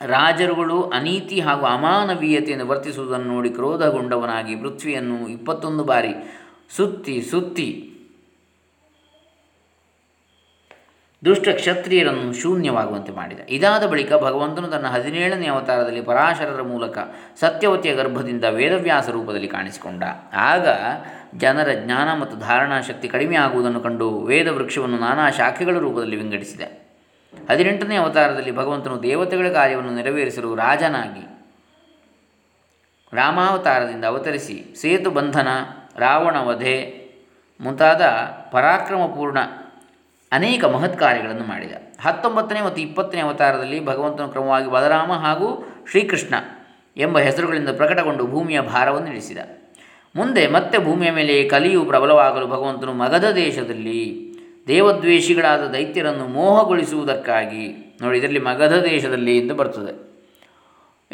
ರಾಜರುಗಳು 0.00 0.90
ಅನೀತಿ 0.90 1.40
ಹಾಗೂ 1.40 1.66
ಅಮಾನವೀಯತೆಯನ್ನು 1.66 2.66
ವರ್ತಿಸುವುದನ್ನು 2.66 3.26
ನೋಡಿ 3.26 3.50
ಕ್ರೋಧಗೊಂಡವನಾಗಿ 3.50 4.56
ಪೃಥ್ವಿಯನ್ನು 4.56 5.28
ಇಪ್ಪತ್ತೊಂದು 5.28 5.84
ಬಾರಿ 5.84 6.14
ಸುತ್ತಿ 6.76 7.22
ಸುತ್ತಿ 7.22 7.93
ದುಷ್ಟ 11.24 11.48
ಕ್ಷತ್ರಿಯರನ್ನು 11.48 12.32
ಶೂನ್ಯವಾಗುವಂತೆ 12.32 13.12
ಮಾಡಿದ. 13.12 13.38
ಇದಾದ 13.48 13.86
ಬಳಿಕ 13.86 14.12
ಭಗವಂತನು 14.12 14.68
ತನ್ನ 14.68 14.86
ಹದಿನೇಳನೇ 14.86 15.46
ಅವತಾರದಲ್ಲಿ 15.46 16.02
ಪರಾಶರರ 16.02 16.62
ಮೂಲಕ 16.62 16.98
ಸತ್ಯವತಿಯ 17.40 17.94
ಗರ್ಭದಿಂದ 17.94 18.44
ವೇದವ್ಯಾಸ 18.44 19.08
ರೂಪದಲ್ಲಿ 19.08 19.48
ಕಾಣಿಸಿಕೊಂಡ. 19.48 20.02
ಆಗ 20.34 20.68
ಜನರ 21.36 21.68
ಜ್ಞಾನ 21.72 22.20
ಮತ್ತು 22.20 22.36
ಧಾರಣಾ 22.36 22.80
ಶಕ್ತಿ 22.80 23.08
ಕಡಿಮೆ 23.08 23.36
ಆಗುವುದನ್ನು 23.36 23.80
ಕಂಡು 23.80 24.18
ವೇದ 24.18 24.48
ವೃಕ್ಷವನ್ನು 24.48 24.98
ನಾನಾ 24.98 25.30
ಶಾಖೆಗಳ 25.30 25.78
ರೂಪದಲ್ಲಿ 25.78 26.16
ವಿಂಗಡಿಸಿದೆ. 26.16 26.64
ಹದಿನೆಂಟನೇ 27.50 27.96
ಅವತಾರದಲ್ಲಿ 27.96 28.56
ಭಗವಂತನು 28.56 29.02
ದೇವತೆಗಳ 29.02 29.48
ಕಾರ್ಯವನ್ನು 29.48 29.94
ನೆರವೇರಿಸಲು 29.94 30.54
ರಾಜನಾಗಿ 30.54 31.24
ರಾಮಾವತಾರದಿಂದ 33.12 34.04
ಅವತರಿಸಿ, 34.04 34.74
ಸೇತು 34.80 35.10
ಬಂಧನ 35.10 35.48
ರಾವಣ 35.98 36.40
ವಧೆ 36.40 37.04
ಮುಂತಾದ 37.60 38.02
ಪರಾಕ್ರಮಪೂರ್ಣ 38.52 39.38
ಅನೇಕ 40.34 40.64
ಮಹತ್ 40.64 40.98
ಕಾರ್ಯಗಳನ್ನು 40.98 41.44
ಮಾಡಿದ. 41.44 41.72
ಹತ್ತೊಂಬತ್ತನೇ 42.00 42.60
ಮತ್ತು 42.60 42.80
ಇಪ್ಪತ್ತನೇ 42.80 43.20
ಅವತಾರದಲ್ಲಿ 43.20 43.84
ಭಗವಂತನು 43.84 44.28
ಕ್ರಮವಾಗಿ 44.28 44.70
ಬಲರಾಮ 44.70 45.12
ಹಾಗೂ 45.12 45.48
ಶ್ರೀಕೃಷ್ಣ 45.90 46.34
ಎಂಬ 46.96 47.18
ಹೆಸರುಗಳಿಂದ 47.18 47.68
ಪ್ರಕಟಗೊಂಡು 47.68 48.26
ಭೂಮಿಯ 48.26 48.60
ಭಾರವನ್ನು 48.60 49.08
ಇಳಿಸಿದ. 49.08 49.38
ಮುಂದೆ 50.16 50.46
ಮತ್ತೆ 50.46 50.78
ಭೂಮಿಯ 50.78 51.10
ಮೇಲೆ 51.10 51.48
ಕಲಿಯು 51.48 51.84
ಪ್ರಬಲವಾಗಲು 51.84 52.46
ಭಗವಂತನು 52.46 52.92
ಮಗಧ 52.92 53.24
ದೇಶದಲ್ಲಿ 53.24 54.00
ದೇವದ್ವೇಷಿಗಳಾದ 54.66 55.62
ದೈತ್ಯರನ್ನು 55.66 56.28
ಮೋಹಗೊಳಿಸುವುದಕ್ಕಾಗಿ, 56.28 57.96
ನೋಡಿ 58.02 58.18
ಇದರಲ್ಲಿ 58.18 58.40
ಮಗಧ 58.40 58.72
ದೇಶದಲ್ಲಿ 58.72 59.38
ಎಂದು 59.38 59.54
ಬರ್ತದೆ. 59.54 59.92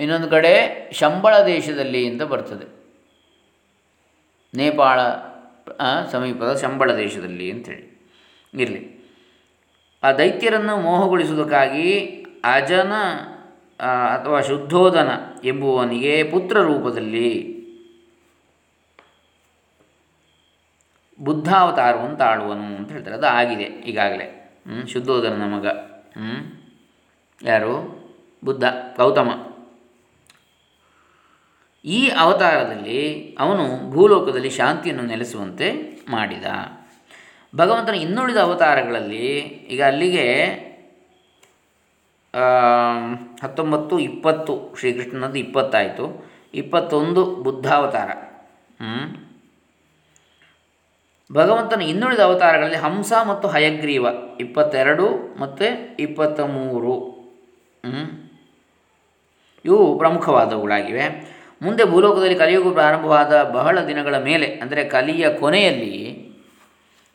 ಇನ್ನೊಂದು 0.03 0.29
ಕಡೆ 0.31 0.53
ಶಂಬಳ 0.93 1.35
ದೇಶದಲ್ಲಿ 1.47 2.09
ಅಂತ 2.09 2.23
ಬರ್ತದೆ. 2.23 2.67
ನೇಪಾಳ 4.55 5.00
ಸಮೀಪದ 6.11 6.59
ಶಂಬಳ 6.62 6.91
ದೇಶದಲ್ಲಿ 6.95 7.50
ಅಂಥೇಳಿ 7.50 7.87
ಇರಲಿ. 8.55 9.00
ಆ 10.02 10.12
ದೈತ್ಯರನ್ನು 10.12 10.76
ಮೋಹಗೊಳಿಸುವುದಕ್ಕಾಗಿ 10.76 12.00
ಅಜನ 12.45 12.92
ಅಥವಾ 14.14 14.40
ಶುದ್ಧೋದನ 14.40 15.09
ಎಂಬುವನಿಗೆ 15.45 16.23
ಪುತ್ರ 16.23 16.61
ರೂಪದಲ್ಲಿ 16.61 17.61
ಬುದ್ಧಾವತಾರವನ್ನು 21.21 22.16
ತಾಳುವನು 22.16 22.76
ಅಂತ 22.76 22.92
ಹೇಳ್ತಾರೆ. 22.92 23.16
ಅದು 23.16 23.26
ಆಗಿದೆ 23.26 23.62
ಈಗಾಗಲೇ. 23.62 24.59
ಹ್ಞೂ 24.66 24.87
ಶುದ್ಧೋಧನನ 24.87 25.54
ಮಗ. 25.54 25.66
ಹ್ಞೂ 25.66 26.62
ಯಾರು? 27.42 28.00
ಬುದ್ಧ, 28.45 28.64
ಗೌತಮ. 28.97 29.47
ಈ 31.85 32.09
ಅವತಾರದಲ್ಲಿ 32.09 33.37
ಅವನು 33.40 33.90
ಭೂಲೋಕದಲ್ಲಿ 33.90 34.50
ಶಾಂತಿಯನ್ನು 34.50 35.02
ನೆಲೆಸುವಂತೆ 35.02 35.99
ಮಾಡಿದ. 36.11 36.45
ಭಗವಂತನ 37.54 37.95
ಇನ್ನುಳಿದ 37.95 38.37
ಅವತಾರಗಳಲ್ಲಿ 38.37 39.26
ಈಗ 39.73 39.83
ಅಲ್ಲಿಗೆ 39.83 40.26
ಹತ್ತೊಂಬತ್ತು, 43.42 43.99
ಇಪ್ಪತ್ತು, 43.99 44.54
ಶ್ರೀಕೃಷ್ಣನದ್ದು 44.78 45.38
ಇಪ್ಪತ್ತಾಯಿತು. 45.38 46.04
ಇಪ್ಪತ್ತೊಂದು 46.54 47.23
ಬುದ್ಧಾವತಾರ. 47.47 48.11
ಭಗವಂತನ 51.33 51.80
ಇನ್ನುಳಿದ 51.80 52.21
ಅವತಾರಗಳಲ್ಲಿ 52.21 52.76
ಹಂಸ 52.76 53.12
ಮತ್ತು 53.28 53.49
ಹಯಗ್ರೀವ, 53.49 54.07
ಇಪ್ಪತ್ತೆರಡು 54.40 55.07
ಮತ್ತು 55.40 55.66
ಇಪ್ಪತ್ತ 56.00 56.40
ಮೂರು 56.40 56.95
ಇವು 59.64 59.99
ಪ್ರಮುಖವಾದವುಗಳಾಗಿವೆ. 59.99 61.04
ಮುಂದೆ 61.62 61.85
ಭೂಲೋಕದಲ್ಲಿ 61.85 62.37
ಕಲಿಯುಗ 62.37 62.73
ಪ್ರಾರಂಭವಾದ 62.73 63.42
ಬಹಳ 63.42 63.76
ದಿನಗಳ 63.80 64.16
ಮೇಲೆ, 64.19 64.47
ಅಂದರೆ 64.62 64.85
ಕಲಿಯ 64.88 65.25
ಕೊನೆಯಲ್ಲಿ 65.38 65.97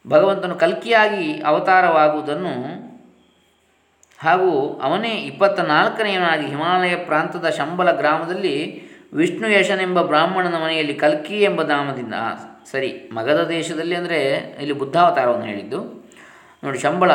ಭಗವಂತನು 0.07 0.55
ಕಲ್ಕಿಯಾಗಿ 0.55 1.41
ಅವತಾರವಾಗುವುದನ್ನು 1.41 2.53
ಹಾಗೂ 4.19 4.79
ಅವನೇ 4.81 5.09
ಇಪ್ಪತ್ತ 5.09 5.59
ನಾಲ್ಕನೆಯವನಾಗಿ 5.59 6.45
ಹಿಮಾಲಯ 6.47 6.95
ಪ್ರಾಂತದ 6.95 7.49
ಶಂಬಲ 7.49 7.91
ಗ್ರಾಮದಲ್ಲಿ 7.91 8.81
ವಿಷ್ಣು 9.13 9.47
ಯಶನೆಂಬ 9.49 10.01
ಬ್ರಾಹ್ಮಣನ 10.01 10.63
ಮನೆಯಲ್ಲಿ 10.63 10.93
ಕಲ್ಕಿ 10.93 11.41
ಎಂಬ 11.41 11.61
ನಾಮದಿಂದ 11.61 12.13
ಸರಿ 12.71 13.09
ಮಗಧ 13.13 13.39
ದೇಶದಲ್ಲಿ 13.39 13.95
ಅಂದರೆ 13.95 14.33
ಇಲ್ಲಿ 14.61 14.73
ಬುದ್ಧಾವತಾರವನ್ನು 14.73 15.45
ಹೇಳಿದ್ದು. 15.45 15.79
ನೋಡಿ, 16.63 16.79
ಶಂಬಳ 16.79 17.11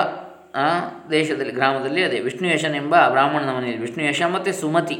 ದೇಶದಲ್ಲಿ, 1.10 1.52
ಗ್ರಾಮದಲ್ಲಿ 1.52 2.04
ಅದೇ, 2.04 2.20
ವಿಷ್ಣು 2.20 2.48
ಯಶನೆಂಬ 2.48 2.94
ಬ್ರಾಹ್ಮಣನ 3.08 3.52
ಮನೆಯಲ್ಲಿ, 3.56 3.80
ವಿಷ್ಣು 3.80 4.04
ಯಶ 4.04 4.22
ಮತ್ತು 4.22 4.52
ಸುಮತಿ. 4.52 4.98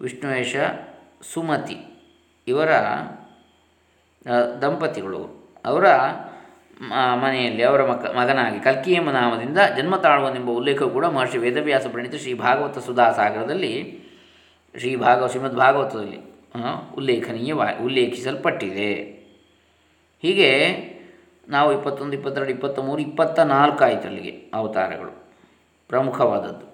ವಿಷ್ಣು 0.00 0.38
ಯಶ, 0.38 0.56
ಸುಮತಿ, 1.32 1.78
ಇವರ 2.48 2.70
ದಂಪತಿಗಳು. 4.62 5.35
ಅವರ 5.66 5.86
ಮನೆಯಲ್ಲಿ 7.14 7.62
ಅವರ 7.62 7.82
ಮಕ, 7.90 8.04
ಮಗನಾಗಿ 8.16 8.60
ಕಲ್ಕಿ 8.60 8.92
ಎಂಬ 8.92 9.10
ನಾಮದಿಂದ 9.10 9.58
ಜನ್ಮ 9.76 9.96
ತಾಳುವನೆಂಬ 9.96 10.50
ಉಲ್ಲೇಖವು 10.50 10.90
ಕೂಡ 10.90 11.06
ಮಹರ್ಷಿ 11.06 11.38
ವೇದವ್ಯಾಸ 11.38 11.86
ಪ್ರಣೀತ 11.86 12.14
ಶ್ರೀ 12.14 12.34
ಭಾಗವತ 12.34 12.78
ಸುಧಾ 12.78 13.12
ಸಾಗರದಲ್ಲಿ 13.12 14.00
ಶ್ರೀ 14.78 14.96
ಭಾಗವ, 14.96 15.26
ಶ್ರೀಮದ್ 15.26 15.56
ಭಾಗವತದಲ್ಲಿ 15.56 16.18
ಉಲ್ಲೇಖನೀಯವಾ, 16.96 17.66
ಉಲ್ಲೇಖಿಸಲ್ಪಟ್ಟಿದೆ. 17.84 18.92
ಹೀಗೆ 20.22 20.50
ನಾವು 21.48 21.72
ಇಪ್ಪತ್ತೊಂದು, 21.72 22.12
ಇಪ್ಪತ್ತೆರಡು 22.16 22.50
ಇಪ್ಪತ್ತ 22.50 22.78
ಮೂರು 22.78 23.02
ಇಪ್ಪತ್ತ 23.02 23.38
ನಾಲ್ಕು 23.40 23.84
ಆಯಿತು 23.84 24.08
ಅಲ್ಲಿಗೆ 24.08 24.50
ಅವತಾರಗಳು, 24.54 25.28
ಪ್ರಮುಖವಾದದ್ದು. 25.88 26.66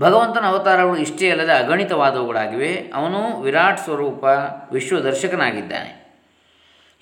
ಭಗವಂತನ 0.00 0.44
ಅವತಾರಗಳು 0.46 0.96
ಇಷ್ಟೇ 0.96 1.30
ಅಲ್ಲದೆ 1.30 1.52
ಅಗಣಿತವಾದವುಗಳಾಗಿವೆ. 1.52 2.92
ಅವನು 2.94 3.40
ವಿರಾಟ್ 3.40 3.80
ಸ್ವರೂಪ, 3.80 4.24
ವಿಶ್ವದರ್ಶಕನಾಗಿದ್ದಾನೆ. 4.72 6.03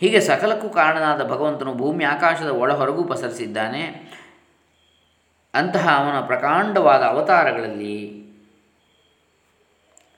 ಹೀಗೆ 0.02 0.21
ಸಕಲಕ್ಕೂ 0.21 0.68
ಕಾರಣನಾದ 0.68 1.25
ಭಗವಂತನು 1.25 1.75
ಭೂಮಿ 1.75 2.04
ಆಕಾಶದ 2.04 2.49
ಒಳಹೊರಗೂ 2.49 3.04
ಪಸರಿಸಿದ್ದಾನೆ. 3.04 3.82
ಅಂತಹ 5.54 5.88
ಅವನ 5.99 6.26
ಪ್ರಕಾಂಡವಾದ 6.26 7.02
ಅವತಾರಗಳಲ್ಲಿ 7.02 8.23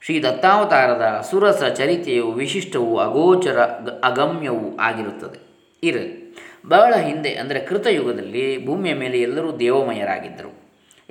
ಶ್ರೀ 0.05 0.23
ದತ್ತಾವತಾರದ 0.23 1.27
ಸುರಸ 1.31 1.63
ಚರಿತೆಯು 1.65 2.33
ವಿಶಿಷ್ಟವೂ 2.33 2.97
ಅಗೋಚರ 2.97 3.61
ಅಗಮ್ಯವೂ 4.05 4.77
ಆಗಿರುತ್ತದೆ. 4.77 5.39
ಇರಲಿ. 5.83 6.37
ಬಹಳ 6.67 6.95
ಹಿಂದೆ, 6.95 7.35
ಅಂದರೆ 7.35 7.61
ಕೃತಯುಗದಲ್ಲಿ 7.61 8.67
ಭೂಮಿಯ 8.67 8.95
ಮೇಲೆ 8.95 9.21
ಎಲ್ಲರೂ 9.21 9.59
ದೇವಮಯರಾಗಿದ್ದರು. 9.59 10.64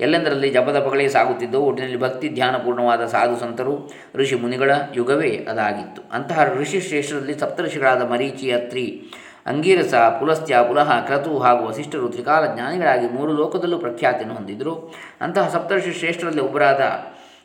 ಎಲ್ಲೆಂದರಲ್ಲಿ 0.03 0.50
ಜಪದಪಗಳೇ 0.50 1.07
ಸಾಗುತ್ತಿದ್ದವು 1.07 1.65
ಒಟ್ಟಿನಲ್ಲಿ 1.65 2.00
ಭಕ್ತಿ 2.00 2.29
ಧ್ಯಾನಪೂರ್ಣವಾದ 2.29 3.05
ಸಾಧು 3.05 3.39
ಸಂತರು, 3.39 3.91
ಋಷಿ 4.15 4.36
ಮುನಿಗಳ 4.36 4.72
ಯುಗವೇ 4.95 5.45
ಅದಾಗಿತ್ತು. 5.50 6.01
ಅಂತಹ 6.12 6.45
ಋಷಿ 6.53 6.81
ಶ್ರೇಷ್ಠರಲ್ಲಿ 6.81 7.39
ಸಪ್ತಋಷಿಗಳಾದ 7.39 8.01
ಮರೀಚಿ, 8.12 8.51
ಅತ್ರಿ, 8.51 9.03
ಅಂಗೀರಸ, 9.45 9.93
ಪುಲಸ್ತ್ಯ, 9.93 10.55
ಪುಲಹ, 10.67 11.05
ಕ್ರತು 11.05 11.39
ಹಾಗೂ 11.39 11.67
ವಸಿಷ್ಠರು 11.67 12.10
ತ್ರಿಕಾಲ 12.10 12.55
ಜ್ಞಾನಿಗಳಾಗಿ 12.55 13.07
ಮೂರು 13.07 13.33
ಲೋಕದಲ್ಲೂ 13.33 13.77
ಪ್ರಖ್ಯಾತಿಯನ್ನು 13.79 14.36
ಹೊಂದಿದ್ದರು 14.36 14.93
ಅಂತಹ 15.22 15.50
ಸಪ್ತಋಷಿ 15.50 15.93
ಶ್ರೇಷ್ಠರಲ್ಲಿ 15.93 16.41
ಒಬ್ಬರಾದ 16.41 16.81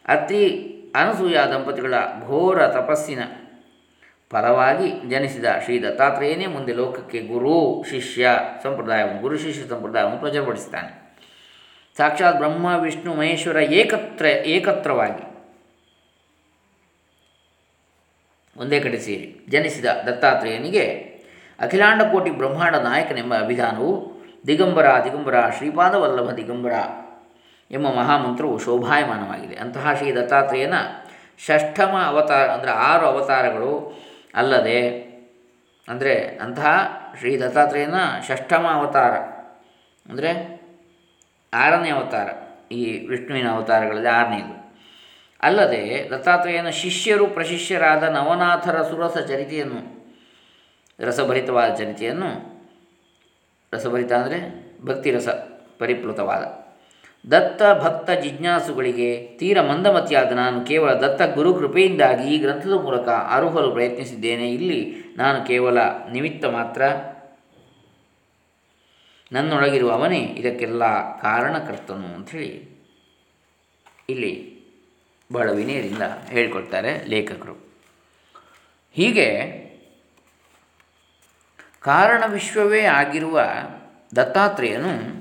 ಅತ್ರಿ 0.08 0.74
ಅನಸೂಯ 0.94 1.38
ದಂಪತಿಗಳ 1.52 1.94
ಘೋರ 2.26 2.66
ತಪಸ್ಸಿನ 2.66 3.18
ಪರವಾಗಿ 4.30 5.08
ಜನಿಸಿದ 5.10 5.44
ಶ್ರೀ 5.64 5.82
ದತ್ತಾತ್ರೇಯನೇ 5.82 6.46
ಮುಂದೆ 6.46 6.72
ಲೋಕಕ್ಕೆ 6.74 7.20
ಗುರು, 7.20 7.82
ಶಿಷ್ಯ, 7.90 8.30
ಸಂಪ್ರದಾಯವನ್ನು, 8.62 9.20
ಗುರು, 9.22 9.38
ಶಿಷ್ಯ 9.38 9.62
ಸಂಪ್ರದಾಯವನ್ನು 9.68 10.18
ಪ್ರಚುರಪಡಿಸ್ತಾನೆ 10.18 10.90
ಸಾಕ್ಷಾತ್ 11.98 12.38
ಬ್ರಹ್ಮ, 12.40 12.66
ವಿಷ್ಣು, 12.82 13.10
ಮಹೇಶ್ವರ 13.20 13.60
ಏಕತ್ರ, 13.80 14.26
ಏಕತ್ರವಾಗಿ. 14.54 15.24
ಒಂದೇ 18.56 18.78
ಕಡೆ 18.84 18.98
ಸೇರಿ 19.06 19.26
ಜನಿಸಿದ 19.52 19.88
ದತ್ತಾತ್ರೇಯನಿಗೆ 20.06 20.84
ಅಖಿಲಾಂಡ 21.58 22.02
ಕೋಟಿ 22.12 22.30
ಬ್ರಹ್ಮಾಂಡ 22.40 22.76
ನಾಯಕನೆಂಬ 22.86 23.34
ಅಭಿಧಾನವು 23.44 23.90
ದಿಗಂಬರ 24.46 24.88
ದಿಗಂಬರ, 25.06 25.36
ಶ್ರೀಪಾದವಲ್ಲಭ 25.56 26.30
ದಿಗಂಬರ 26.40 26.74
ಎಂಬ 27.70 27.86
ಮಹಾಮಂತ್ರವು 27.98 28.54
ಶೋಭಾಯಮಾನವಾಗಿದೆ. 28.64 29.56
ಅಂತಹ 29.64 29.94
ಶ್ರೀ 29.98 30.10
ದತ್ತಾತ್ರೇಯನ 30.18 30.76
ಷಷ್ಠಮ 31.46 31.94
ಅವತಾರ 32.10 32.46
ಅಂದರೆ 32.56 32.72
ಆರು 32.88 33.04
ಅವತಾರಗಳು 33.06 33.72
ಅಲ್ಲದೆ, 34.34 34.80
ಅಂದರೆ 35.88 36.14
ಅಂತಹ 36.44 36.70
ಶ್ರೀ 37.18 37.32
ದತ್ತಾತ್ರೇಯನ 37.42 37.98
ಷಷ್ಠಮ 38.28 38.64
ಅವತಾರ, 38.78 39.14
ಅಂದರೆ 40.06 40.30
ಆರನೇ 41.52 41.90
ಅವತಾರ, 41.90 42.28
ಈ 42.72 42.82
ವಿಷ್ಣುವಿನ 43.08 43.48
ಅವತಾರಗಳಲ್ಲಿ 43.50 44.08
ಆರನೇದು. 44.08 44.54
ಅಲ್ಲದೆ 45.40 46.08
ದತ್ತಾತ್ರೇಯನ 46.10 46.70
ಶಿಷ್ಯರು 46.82 47.26
ಪ್ರಶಿಷ್ಯರಾದ 47.26 48.02
ನವನಾಥರ 48.02 48.76
ಸುರಸ 48.82 49.16
ಚರಿತೆಯನ್ನು, 49.18 49.80
ರಸಭರಿತವಾದ 50.98 51.70
ಚರಿತೆಯನ್ನು, 51.74 52.30
ರಸಭರಿತ 53.72 54.12
ಅಂದರೆ 54.12 54.38
ಭಕ್ತಿರಸ 54.84 55.28
ಪರಿಪ್ಲುತವಾದ 55.78 56.44
ದತ್ತ 57.30 57.62
ಭಕ್ತ 57.82 58.10
ಜಿಜ್ಞಾಸುಗಳಿಗೆ 58.10 59.08
ತೀರ 59.38 59.58
ಮಂದಮತಿಯಾದ 59.60 60.32
ನಾನು 60.32 60.58
ಕೇವಲ 60.64 60.90
ದತ್ತ 60.92 61.22
ಗುರು 61.34 61.50
ಕೃಪೆಯಿಂದಾಗಿ 61.54 62.34
ಈ 62.34 62.38
ಗ್ರಂಥದ 62.38 62.76
ಮೂಲಕ 62.84 63.08
ಅರುಹಲು 63.08 63.70
ಪ್ರಯತ್ನಿಸಿದ್ದೇನೆ. 63.70 64.46
ಇಲ್ಲಿ 64.50 64.80
ನಾನು 65.16 65.38
ಕೇವಲ 65.46 65.78
ನಿಮಿತ್ತ 66.12 66.44
ಮಾತ್ರ 66.44 66.82
ನನ್ನೊಳಗಿರುವ 69.32 69.92
ಅವನೇ 69.92 70.18
ಇದಕ್ಕೆಲ್ಲ 70.18 70.84
ಕಾರಣಕರ್ತನು 71.20 72.14
ಅಂಥೇಳಿ 72.14 72.68
ಇಲ್ಲಿ 74.08 74.58
ಬಹಳ 75.32 75.50
ವಿನಯದಿಂದ 75.50 76.02
ಹೇಳಿಕೊಡ್ತಾರೆ 76.26 77.04
ಲೇಖಕರು. 77.04 77.68
ಹೀಗೆ 78.92 79.68
ಕಾರಣ 81.80 82.24
ವಿಶ್ವವೇ 82.26 82.84
ಆಗಿರುವ 82.84 83.40
ದತ್ತಾತ್ರೇಯನು 84.16 85.17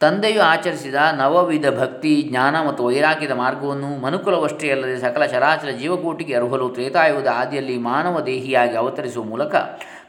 ತಂದೆಯು 0.00 0.40
ಆಚರಿಸಿದ 0.50 0.98
ನವವಿಧ 1.20 1.66
ಭಕ್ತಿ, 1.78 2.10
ಜ್ಞಾನ 2.22 2.56
ಮತ್ತು 2.66 2.82
ವೈರಾಗ್ಯದ 2.84 3.34
ಮಾರ್ಗವನ್ನು 3.40 3.88
ಮನುಕುಲವಷ್ಟೇ 4.04 4.66
ಅಲ್ಲದೆ 4.70 4.96
ಸಕಲ 4.96 5.24
ಚರಾಚರ 5.24 5.70
ಜೀವಕೋಟಿಗೆ 5.80 6.34
ಅರ್ಹಲು 6.34 6.66
ತ್ರೇತಾಯುಗದ 6.68 7.30
ಆದಿಯಲ್ಲಿ 7.34 7.76
ಮಾನವ 7.88 8.20
ದೇಹಿಯಾಗಿ 8.26 8.76
ಅವತರಿಸುವ 8.76 9.24
ಮೂಲಕ 9.24 9.54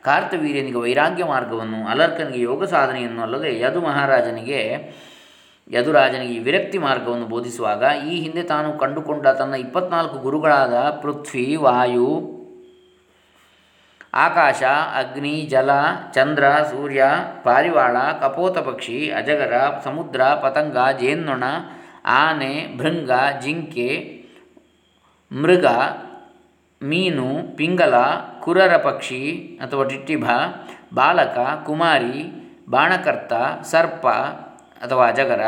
ಕಾರ್ತವೀರ್ಯನಿಗೆ 0.08 0.80
ವೈರಾಗ್ಯ 0.80 1.24
ಮಾರ್ಗವನ್ನು, 1.24 1.80
ಅಲರ್ಕನಿಗೆ 1.88 2.42
ಯೋಗ 2.42 2.64
ಸಾಧನೆಯನ್ನು 2.66 3.22
ಅಲ್ಲದೆ 3.22 3.52
ಯದು 3.60 3.82
ಮಹಾರಾಜನಿಗೆ 3.82 4.62
ಯದುರಾಜನಿಗೆ 5.68 6.38
ವಿರಕ್ತಿ 6.40 6.78
ಮಾರ್ಗವನ್ನು 6.78 7.28
ಬೋಧಿಸುವಾಗ 7.28 7.84
ಈ 8.12 8.14
ಹಿಂದೆ 8.22 8.44
ತಾನು 8.44 8.70
ಕಂಡುಕೊಂಡ 8.78 9.26
ತನ್ನ 9.40 9.56
ಇಪ್ಪತ್ನಾಲ್ಕು 9.66 10.18
ಗುರುಗಳಾದ 10.20 10.76
ಪೃಥ್ವಿ, 11.04 11.48
ವಾಯು 11.66 12.08
ಆಕಾಶ, 14.14 14.64
ಅಗ್ನಿ, 14.96 15.42
ಜಲ, 15.52 15.70
ಚಂದ್ರ, 16.12 16.44
ಸೂರ್ಯ, 16.50 17.06
ಪಾರಿವಾಳ 17.44 17.98
ಕಪೋತ 17.98 18.58
ಪಕ್ಷಿ 18.58 19.12
ಅಜಗರ, 19.12 19.54
ಸಮುದ್ರ, 19.84 20.22
ಪತಂಗ, 20.22 20.78
ಜೇನ್ನೊಣ, 21.00 21.44
ಆನೆ, 22.06 22.78
ಭೃಂಗ, 22.78 23.12
ಜಿಂಕೆ, 23.42 24.22
ಮೃಗ, 25.34 25.66
ಮೀನು, 26.84 27.56
ಪಿಂಗಲ, 27.56 27.94
ಕುರರ 28.40 28.78
ಪಕ್ಷಿ 28.78 29.58
ಅಥವಾ 29.62 29.84
ಟಿಟ್ಟಿಭ, 29.84 30.26
ಬಾಲಕ, 30.94 31.38
ಕುಮಾರಿ, 31.66 32.24
ಬಾಣಕರ್ತ, 32.70 33.34
ಸರ್ಪ 33.64 34.08
ಅಥವಾ 34.82 35.08
ಅಜಗರ, 35.08 35.42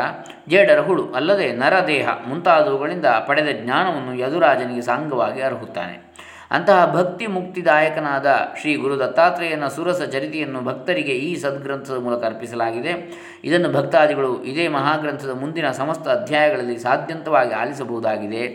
ಜೇಡರ 0.50 0.80
ಹುಳು 0.80 1.14
ಅಲ್ಲದೆ 1.14 1.54
ನರದೇಹ 1.54 2.10
ಮುಂತಾದವುಗಳಿಂದ 2.28 3.06
ಪಡೆದ 3.06 3.64
ಜ್ಞಾನವನ್ನು 3.64 4.14
ಯದುರಾಜನಿಗೆ 4.14 4.82
ಸಾಂಗವಾಗಿ 4.82 5.42
ಅರ್ಹುತ್ತಾನೆ. 5.42 6.11
ಅಂತಹ 6.52 6.94
ಭಕ್ತಿ 6.96 7.28
ಮುಕ್ತಿದಾಯಕನಾದ 7.28 8.38
ಶ್ರೀ 8.62 8.76
ಗುರು 8.76 9.00
ದತ್ತಾತ್ರೇಯನ 9.00 9.68
ಸುರಸ 9.68 10.02
ಚರಿತೆಯನ್ನು 10.02 10.62
ಭಕ್ತರಿಗೆ 10.62 11.12
ಈ 11.12 11.36
ಸದ್ಗ್ರಂಥದ 11.36 11.98
ಮೂಲಕ 11.98 12.24
ಅರ್ಪಿಸಲಾಗಿದೆ. 12.24 13.14
ಇದನ್ನು 13.44 13.72
ಭಕ್ತಾದಿಗಳು 13.72 14.44
ಇದೇ 14.44 14.68
ಮಹಾಗ್ರಂಥದ 14.68 15.30
ಮುಂದಿನ 15.30 15.72
ಸಮಸ್ತ 15.72 16.08
ಅಧ್ಯಾಯಗಳಲ್ಲಿ 16.08 16.78
ಸಾಧ್ಯಂತವಾಗಿ 16.78 17.52
ಆಲಿಸಬಹುದಾಗಿದೆ 17.52 18.48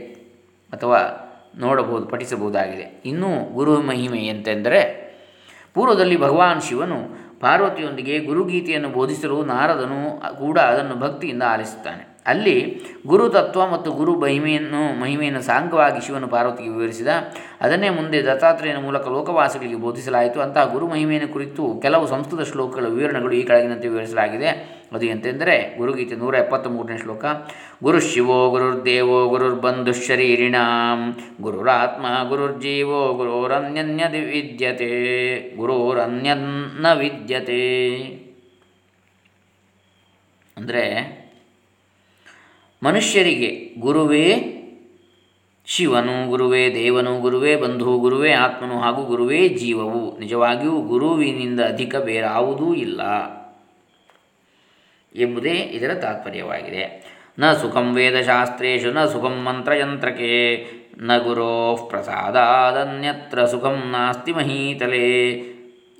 ಅಥವಾ 0.73 1.23
ನೋಡಬಹುದು, 1.59 2.07
ಪಠಿಸಬಹುದಾಗಿದೆ. 2.07 3.03
ಇನ್ನೂ 3.05 3.55
ಗುರು 3.55 3.83
ಮಹಿಮೆ 3.83 4.19
ಎಂತೆಂದರೆ, 4.19 5.07
ಪೂರ್ವದಲ್ಲಿ 5.75 6.21
ಭಗವಾನ್ 6.21 6.63
ಶಿವನು 6.63 7.27
ಪಾರ್ವತಿಯೊಂದಿಗೆ 7.41 8.19
ಗುರುಗೀತೆಯನ್ನು 8.19 8.89
ಬೋಧಿಸಲು 8.89 9.45
ನಾರದನು 9.45 10.21
ಕೂಡ 10.39 10.59
ಅದನ್ನು 10.59 11.01
ಭಕ್ತಿಯಿಂದ 11.01 11.43
ಆಲಿಸುತ್ತಾನೆ. 11.47 12.16
ಅಲ್ಲಿ 12.27 12.81
ಗುರುತತ್ವ 13.07 13.69
ಮತ್ತು 13.69 13.91
ಗುರು 13.91 14.21
ಮಹಿಮೆಯನ್ನು 14.21 15.01
ಮಹಿಮೆಯನ್ನು 15.01 15.43
ಸಾಂಗವಾಗಿ 15.43 16.07
ಶಿವನು 16.07 16.29
ಪಾರ್ವತಿಗೆ 16.29 16.69
ವಿವರಿಸಿದ. 16.69 17.07
ಅದನ್ನೇ 17.61 17.91
ಮುಂದೆ 17.91 18.25
ದತ್ತಾತ್ರೇಯನ 18.25 18.77
ಮೂಲಕ 18.77 19.09
ಲೋಕವಾಸಿಗಳಿಗೆ 19.09 19.77
ಬೋಧಿಸಲಾಯಿತು. 19.77 20.41
ಅಂತಹ 20.41 20.65
ಗುರು 20.73 20.89
ಮಹಿಮೆಯನ್ನು 20.89 21.33
ಕುರಿತು 21.33 21.79
ಕೆಲವು 21.83 22.07
ಸಂಸ್ಕೃತ 22.07 22.41
ಶ್ಲೋಕಗಳ 22.41 22.87
ವಿವರಣೆಗಳು 22.87 23.33
ಈ 23.33 23.43
ಕೆಳಗಿನಂತೆ 23.43 23.89
ವಿವರಿಸಲಾಗಿದೆ. 23.89 24.77
ಅದು 24.93 25.07
ಎಂತೆಂದರೆ, 25.07 25.79
ಗುರುಗೀತೆ 25.79 26.17
ನೂರ 26.17 26.35
ಎಪ್ಪತ್ತ 26.35 26.69
ಮೂರನೇ 26.69 26.99
ಶ್ಲೋಕ 26.99 27.25
ಗುರುಶಿವೋ 27.83 28.51
ಗುರುರ್ದೇವೋ 28.51 29.29
ಗುರುರ್ಬಂಧುಶರೀರಿಣಾಂ 29.29 31.17
ಗುರುರಾತ್ಮ 31.41 32.29
ಗುರುರ್ಜೀವೋ 32.29 33.13
ಗುರೋರನ್ಯನ್ಯ 33.13 34.05
ವಿದ್ಯತೆ. 34.05 35.57
ಗುರೋರನ್ಯನ್ನ 35.57 36.87
ವಿದ್ಯತೆ. 36.95 37.97
ಅಂದರೆ 40.57 41.26
ಮನುಷ್ಯರಿಗೆ 42.83 43.81
ಗುರುವೇ 43.81 44.53
ಶಿವನು 45.69 46.29
ಗುರುವೇ, 46.29 46.75
ದೇವನು 46.75 47.21
ಗುರುವೇ, 47.21 47.57
ಬಂಧು 47.57 47.99
ಗುರುವೇ, 47.99 48.33
ಆತ್ಮನು 48.33 48.81
ಹಾಗೂ 48.81 49.05
ಗುರುವೇ 49.05 49.49
ಜೀವವು. 49.49 50.19
ನಿಜವಾಗಿಯೂ 50.19 50.81
ಗುರುವಿನಿಂದ 50.81 51.61
ಅಧಿಕ 51.61 51.97
ಬೇರಾವುದೂ 51.97 52.75
ಇಲ್ಲ 52.75 53.01
ಎಂಬುದೇ 55.17 55.51
ಇದರ 55.51 55.95
ತಾತ್ಪರ್ಯವಾಗಿದೆ. 55.95 57.17
ನ 57.39 57.53
ಸುಖಂ 57.53 57.95
ವೇದಶಾಸ್ತ್ರೇಶು 57.95 58.91
ನ 58.91 59.05
ಸುಖಂ 59.05 59.43
ಮಂತ್ರಯಂತ್ರಕ್ಕೆ 59.45 60.67
ನ 61.01 61.19
ಗುರೋ 61.19 61.87
ಪ್ರಸಾದನ್ಯತ್ರ 61.91 63.45
ಸುಖಂ 63.45 63.83
ನಾಸ್ತಿ 63.91 64.33
ಮಹೀತಲೆ. 64.33 65.33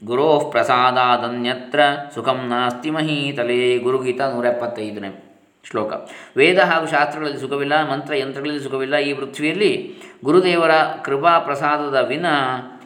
ಗುರೋ 0.05 0.49
ಪ್ರಸಾದಾದನ್ಯತ್ರ 0.51 1.81
ಸುಖಂ 2.15 2.47
ನಾಸ್ತಿ 2.49 2.91
ಮಹೀತಲೆ. 2.91 3.79
ಗುರುಗೀತ 3.79 4.21
ನೂರ 4.21 4.45
ಎಪ್ಪತ್ತೈದನೇ 4.45 5.23
ಶ್ಲೋಕ. 5.71 5.93
ವೇದ 6.37 6.59
ಹಾಗೂ 6.59 6.87
ಶಾಸ್ತ್ರಗಳಲ್ಲಿ 6.87 7.41
ಸುಖವಿಲ್ಲ, 7.41 7.91
ಮಂತ್ರ 7.91 8.15
ಯಂತ್ರಗಳಲ್ಲಿ 8.15 8.63
ಸುಖವಿಲ್ಲ, 8.63 8.97
ಈ 8.97 9.13
ಪೃಥ್ವಿಯಲ್ಲಿ 9.13 9.95
ಗುರುದೇವರ 10.25 10.71
ಕೃಪಾ 11.05 11.39
ಪ್ರಸಾದದ 11.39 12.07
ವಿನ 12.09 12.27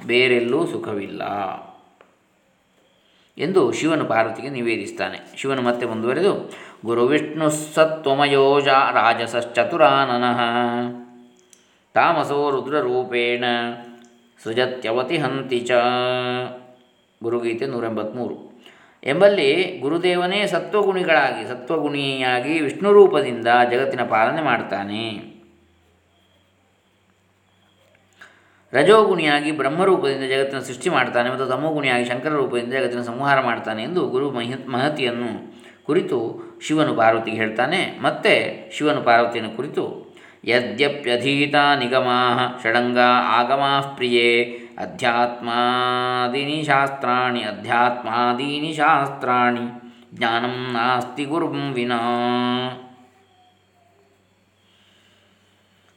ಬೇರೆಲ್ಲೂ 0.06 0.66
ಸುಖವಿಲ್ಲ 0.66 1.22
ಎಂದು 3.38 3.72
ಶಿವನು 3.72 4.04
ಪಾರ್ವತಿಗೆ 4.04 4.48
ನಿವೇದಿಸ್ತಾನೆ. 4.48 5.18
ಶಿವನು 5.36 5.62
ಮತ್ತೆ 5.62 5.86
ಮುಂದುವರೆದು, 5.86 6.52
ಗುರು 6.84 7.06
ವಿಷ್ಣು 7.06 7.50
ಸತ್ವಮಯೋಜ 7.50 8.68
ರಾಜಸಶ್ಚತುರಾನನಃ 8.68 10.40
ತಾಮಸೋ 11.94 12.50
ರುದ್ರರೂಪೇಣ 12.50 13.44
ಸೃಜತ್ಯವತಿ 14.44 15.18
ಹಂತಿ 15.18 15.60
ಚ. 15.60 15.70
ಗುರುಗೀತೆ 17.22 17.66
ನೂರ 17.66 17.84
ಎಂಬತ್ತ್ಮೂರು 17.84 18.49
ಎಂಬಲ್ಲಿ 19.04 19.78
ಗುರುದೇವನೇ 19.78 20.46
ಸತ್ವಗುಣಿಗಳಾಗಿ, 20.46 21.48
ಸತ್ವಗುಣಿಯಾಗಿ 21.48 22.60
ವಿಷ್ಣು 22.60 22.92
ರೂಪದಿಂದ 22.92 23.46
ಜಗತ್ತಿನ 23.70 24.02
ಪಾಲನೆ 24.02 24.42
ಮಾಡ್ತಾನೆ. 24.42 25.30
ರಜೋಗುಣಿಯಾಗಿ 28.72 29.50
ಬ್ರಹ್ಮರೂಪದಿಂದ 29.50 30.30
ಜಗತ್ತಿನ 30.30 30.58
ಸೃಷ್ಟಿ 30.58 30.88
ಮಾಡ್ತಾನೆ 30.90 31.30
ಮತ್ತು 31.30 31.46
ತಮೋಗುಣಿಯಾಗಿ 31.46 32.04
ಶಂಕರ 32.04 32.30
ರೂಪದಿಂದ 32.30 32.72
ಜಗತ್ತಿನ 32.72 33.02
ಸಂಹಾರ 33.02 33.40
ಮಾಡ್ತಾನೆ 33.40 33.82
ಎಂದು 33.82 34.08
ಗುರು 34.08 34.30
ಮಹಿ 34.30 34.54
ಮಹತಿಯನ್ನು 34.68 35.60
ಕುರಿತು 35.86 36.18
ಶಿವನು 36.66 36.94
ಪಾರ್ವತಿಗೆ 36.94 37.36
ಹೇಳ್ತಾನೆ. 37.36 37.98
ಮತ್ತೆ 38.02 38.34
ಶಿವನು 38.72 39.02
ಪಾರ್ವತಿಯನ್ನು 39.02 39.56
ಕುರಿತು 39.56 40.09
ಯದ್ಯಪ್ಯಧೀತ 40.44 41.54
ನಿಗಮಾ 41.54 42.60
ಷಡಂಗಾ 42.62 43.08
ಆಗಮಾ 43.22 43.80
ಪ್ರಿಯೇ 43.80 44.58
ಅಧ್ಯಾತ್ಮಾದೀನಿ 44.78 46.64
ಶಾಸ್ತ್ರಾಣಿ 46.64 47.42
ಅಧ್ಯಾತ್ಮಾದೀನಿ 47.42 48.72
ಶಾಸ್ತ್ರಾಣಿ 48.72 49.92
ಜ್ಞಾನಂ 50.14 50.72
ನಾಸ್ತಿ 50.72 51.24
ಗುರುಂ 51.24 51.72
ವಿನಾ 51.72 51.98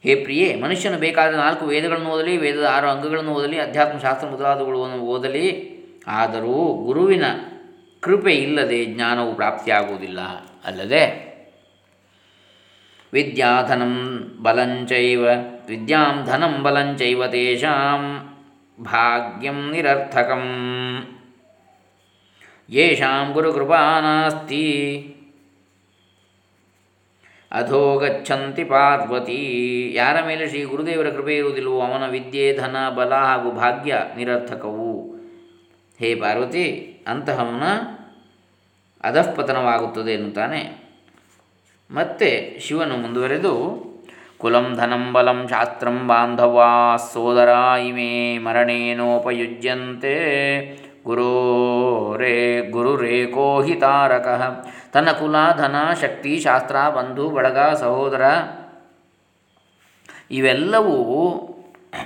ಹೇ 0.02 0.14
ಪ್ರಿಯೇ 0.14 0.54
ಮನುಷ್ಯನು 0.54 0.98
ಬೇಕಾದ 0.98 1.34
ನಾಲ್ಕು 1.34 1.66
ವೇದಗಳನ್ನು 1.66 2.10
ಓದಲಿ, 2.10 2.36
ವೇದದ 2.36 2.64
ಆರು 2.72 2.86
ಅಂಗಗಳನ್ನು 2.86 3.32
ಓದಲಿ, 3.32 3.60
ಅಧ್ಯಾತ್ಮ 3.60 3.98
ಶಾಸ್ತ್ರ 3.98 4.28
ಮೊದಲಾದವುಗಳನ್ನು 4.28 4.96
ಓದಲಿ, 4.96 5.74
ಆದರೂ 6.06 6.84
ಗುರುವಿನ 6.84 7.24
ಕೃಪೆ 8.00 8.34
ಇಲ್ಲದೆ 8.34 8.84
ಜ್ಞಾನವು 8.84 9.34
ಪ್ರಾಪ್ತಿಯಾಗುವುದಿಲ್ಲ. 9.34 10.20
ಅಲ್ಲದೆ 10.64 11.23
ವಿದ್ಯಾಧನಂ 13.14 13.94
ಬಲಂಚೈವ 14.42 15.24
ವಿದ್ಯಾಂ 15.68 16.24
ಧನಂ 16.26 16.62
ಬಲಂಚೈವ 16.62 17.26
ತೇಷಾಂ 17.26 18.02
ಭಾಗ್ಯಂ 18.84 19.70
ನಿರರ್ಥಕಂ. 19.70 20.44
ಯೇಷಾಂ 22.70 23.32
ಗುರುಕೃಪಾ 23.32 24.00
ನಾಸ್ತಿ 24.00 24.64
ಅಧೋ 27.52 27.96
ಗಚ್ಚಂತಿ 27.96 28.64
ಪಾರ್ವತಿ. 28.64 29.42
ಯಾರ 29.94 30.16
ಮೇಲೆ 30.26 30.48
ಶ್ರೀ 30.48 30.64
ಗುರುದೇವರ 30.64 31.10
ಕೃಪೆ 31.10 31.36
ಇರುವುದಿಲ್ಲವೋ 31.36 31.80
ಅವನ 31.80 32.08
ವಿದ್ಯೆ, 32.08 32.56
ಧನ, 32.56 32.88
ಬಲ 32.88 33.14
ಹಾಗೂ 33.14 33.50
ಭಾಗ್ಯ 33.50 33.96
ನಿರರ್ಥಕವು. 34.16 34.92
ಹೇ 35.98 36.14
ಪಾರ್ವತಿ, 36.14 36.66
ಅಂತಹವನ 37.06 37.62
ಅಧಃಪತನವಾಗುತ್ತದೆ 39.04 40.12
ಎನ್ನುತ್ತಾನೆ. 40.12 40.83
ಮತ್ತೆ 41.90 42.58
ಶಿವನು 42.60 42.96
ಮುಂದುವರೆದು, 42.96 43.52
ಕುಲಂ 44.38 44.74
ಧನಂ 44.76 45.12
ಬಲಂ 45.12 45.48
ಶಾಸ್ತ್ರಂ 45.48 46.08
ಬಾಂಧವಾ 46.08 46.96
ಸೋದರ 46.96 47.48
ಇಮೇ 47.86 48.38
ಮರಣೇನೋಪಯುಜ್ಯಂತೆ 48.38 50.14
ಗುರೋರೇ 51.04 52.66
ಗುರುರೇಕೋ 52.70 53.62
ಹಿ 53.62 53.74
ತಾರಕ 53.74 54.26
ತನ್ನ 54.92 55.10
ಕುಲ, 55.10 55.36
ಧನ, 55.56 55.76
ಶಕ್ತಿ, 56.00 56.40
ಶಾಸ್ತ್ರ, 56.40 56.76
ಬಂಧು, 56.96 57.30
ಬಳಗ, 57.30 57.58
ಸಹೋದರ, 57.58 58.22
ಇವೆಲ್ಲವೂ 60.30 60.96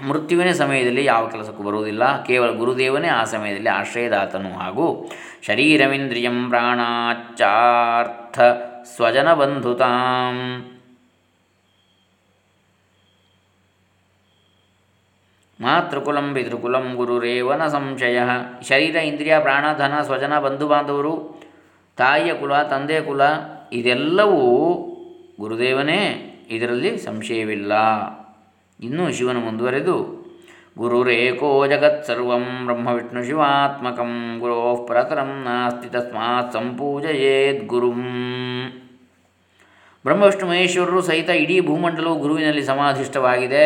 ಮೃತ್ಯುವಿನ 0.08 0.52
ಸಮಯದಲ್ಲಿ 0.52 1.04
ಯಾವ 1.04 1.28
ಕೆಲಸಕ್ಕೂ 1.28 1.62
ಬರುವುದಿಲ್ಲ. 1.62 2.22
ಕೇವಲ 2.22 2.50
ಗುರುದೇವನೇ 2.50 3.08
ಆ 3.08 3.24
ಸಮಯದಲ್ಲಿ 3.24 3.68
ಆಶ್ರಯದಾತನು 3.68 4.58
ಹಾಗೂ 4.58 5.10
ಶರೀರವಿಂದ್ರಿಯಂ 5.46 6.48
ಪ್ರಾಣಾಚಾರ್ಥ 6.48 8.38
ಸ್ವಜನ 8.96 9.34
ಬಂಧುತಾಂ. 9.34 10.64
ಮಾತೃಕುಲಂ 15.60 16.34
ಪಿತೃಕುಲಂ 16.34 16.94
ಗುರುರೇವನ 16.94 17.68
ಸಂಶಯ. 17.68 18.18
ಶರೀರ, 18.68 18.96
ಇಂದ್ರಿಯ 18.96 19.40
ಪ್ರಾಣಧನ 19.40 20.02
ಸ್ವಜನ, 20.02 20.38
ಬಂಧು 20.38 20.68
ಬಾಂಧವರು, 20.68 21.42
ತಾಯಿಯ 21.96 22.34
ಕುಲ 22.34 22.62
ತಂದೆಯ 22.62 23.00
ಕುಲ, 23.00 23.20
ಇದೆಲ್ಲವೂ 23.72 24.74
ಗುರುದೇವನೇ, 25.40 26.24
ಇದರಲ್ಲಿ 26.50 26.98
ಸಂಶಯವಿಲ್ಲ. 26.98 27.72
ಇನ್ನೂ 28.80 29.12
ಶಿವನು 29.12 29.40
ಮುಂದುವರೆದು 29.40 30.27
ವಿಷ್ಣು 32.96 33.22
ಶಿವಾತ್ಮಕಂ 33.24 34.38
ಗುರು 34.40 34.86
ಪರತರಂ 34.86 35.30
ನಾಸ್ತಿ 35.44 35.88
ತಸ್ಮಾತ್ 35.88 36.52
ಸಂಪೂಜಯೇದ್ 36.52 37.66
ಗುರುಂ 37.66 38.02
ಬ್ರಹ್ಮ 40.04 40.22
ವಿಷ್ಣು 40.22 40.48
ಮಹೇಶ್ವರರು 40.48 41.00
ಸಹಿತ 41.02 41.28
ಇಡೀ 41.28 41.60
ಭೂಮಂಡಲವು 41.60 42.18
ಗುರುವಿನಲ್ಲಿ 42.18 42.62
ಸಮಾಧಿಷ್ಟವಾಗಿದೆ 42.62 43.64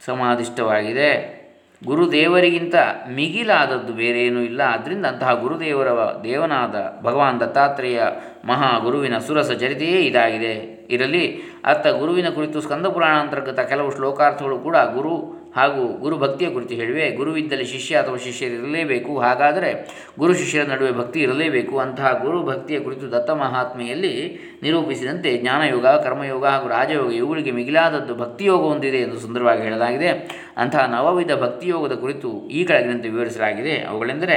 ಸಮಾಧಿಷ್ಟವಾಗಿದೆ 0.00 1.42
ಗುರುದೇವರಿಗಿಂತ 1.84 2.74
ಮಿಗಿಲಾದದ್ದು 3.08 3.92
ಬೇರೇನೂ 3.92 4.40
ಇಲ್ಲ 4.40 4.60
ಆದ್ದರಿಂದ 4.60 5.06
ಅಂತಹ 5.06 5.32
ಗುರುದೇವರ 5.34 5.88
ದೇವನಾದ 6.24 6.74
ಭಗವಾನ್ 7.02 7.40
ದತ್ತಾತ್ರೇಯ 7.40 8.02
ಮಹಾ 8.44 8.78
ಗುರುವಿನ 8.78 9.18
ಸುರಸ 9.18 9.50
ಚರಿತೆಯೇ 9.52 10.00
ಇದಾಗಿದೆ. 10.00 10.54
ಇರಲಿ 10.90 11.24
ಅತ್ತ 11.64 11.86
ಗುರುವಿನ 11.86 12.28
ಕುರಿತು 12.28 12.60
ಸ್ಕಂದ 12.60 12.86
ಪುರಾಣ 12.86 13.14
ಅಂತರ್ಗತ 13.14 13.60
ಕೆಲವು 13.60 13.94
ಶ್ಲೋಕಾರ್ಥಗಳು 13.94 14.58
ಕೂಡ 14.58 14.76
ಗುರು 14.76 15.42
ಹಾಗೂ 15.56 15.98
ಗುರು 15.98 16.18
ಭಕ್ತಿಯ 16.18 16.50
ಕುರಿತು 16.50 16.74
ಹೇಳಿವೆ. 16.74 17.10
ಗುರುವಿದ್ದಲ್ಲಿ 17.10 17.64
ಶಿಷ್ಯ 17.64 17.96
ಅಥವಾ 17.96 18.16
ಶಿಷ್ಯರಿರಲೇಬೇಕು 18.16 19.18
ಹಾಗಾದರೆ 19.18 19.70
ಗುರು 20.18 20.34
ಶಿಷ್ಯರ 20.34 20.64
ನಡುವೆ 20.64 20.92
ಭಕ್ತಿ 20.92 21.20
ಇರಲೇಬೇಕು. 21.20 21.78
ಅಂತಹ 21.78 22.20
ಗುರು 22.24 22.42
ಭಕ್ತಿಯ 22.42 22.80
ಕುರಿತು 22.80 23.12
ದತ್ತ 23.12 23.30
ಮಹಾತ್ಮೆಯಲ್ಲಿ 23.30 24.40
ನಿರೂಪಿಸಿದಂತೆ 24.62 25.38
ಜ್ಞಾನಯೋಗ, 25.38 25.86
ಕರ್ಮಯೋಗ 25.86 26.46
ಹಾಗೂ 26.46 26.68
ರಾಜಯೋಗ 26.68 27.12
ಇವುಗಳಿಗೆ 27.12 27.50
ಮಿಗಿಲಾದದ್ದು 27.50 28.14
ಭಕ್ತಿಯೋಗ 28.14 28.62
ಹೊಂದಿದೆ 28.62 28.96
ಎಂದು 28.96 29.20
ಸುಂದರವಾಗಿ 29.20 29.62
ಹೇಳಲಾಗಿದೆ. 29.62 30.08
ಅಂತಹ 30.56 30.86
ನವವಿಧ 30.86 31.32
ಭಕ್ತಿಯೋಗದ 31.32 31.92
ಕುರಿತು 31.92 32.48
ಈ 32.48 32.64
ಕೆಳಗಿನಂತೆ 32.64 33.08
ವಿವರಿಸಲಾಗಿದೆ. 33.08 33.76
ಅವುಗಳೆಂದರೆ 33.82 34.36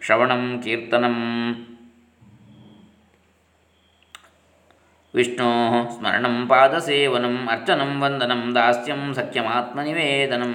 ಶ್ರವಣಂ, 0.00 0.60
ಕೀರ್ತನಂ 0.64 1.14
ವಿಷ್ಣೋ 5.14 5.50
ಸ್ಮರಣಂ 5.94 6.36
ಪಾದಸೇವನಂ 6.48 7.48
ಅರ್ಚನಂ 7.50 7.90
ವಂದನಂ 8.00 8.54
ದಾಸ್ಯಂ 8.54 9.14
ಸಖ್ಯಮಾತ್ಮನಿವೇದನಂ 9.14 10.54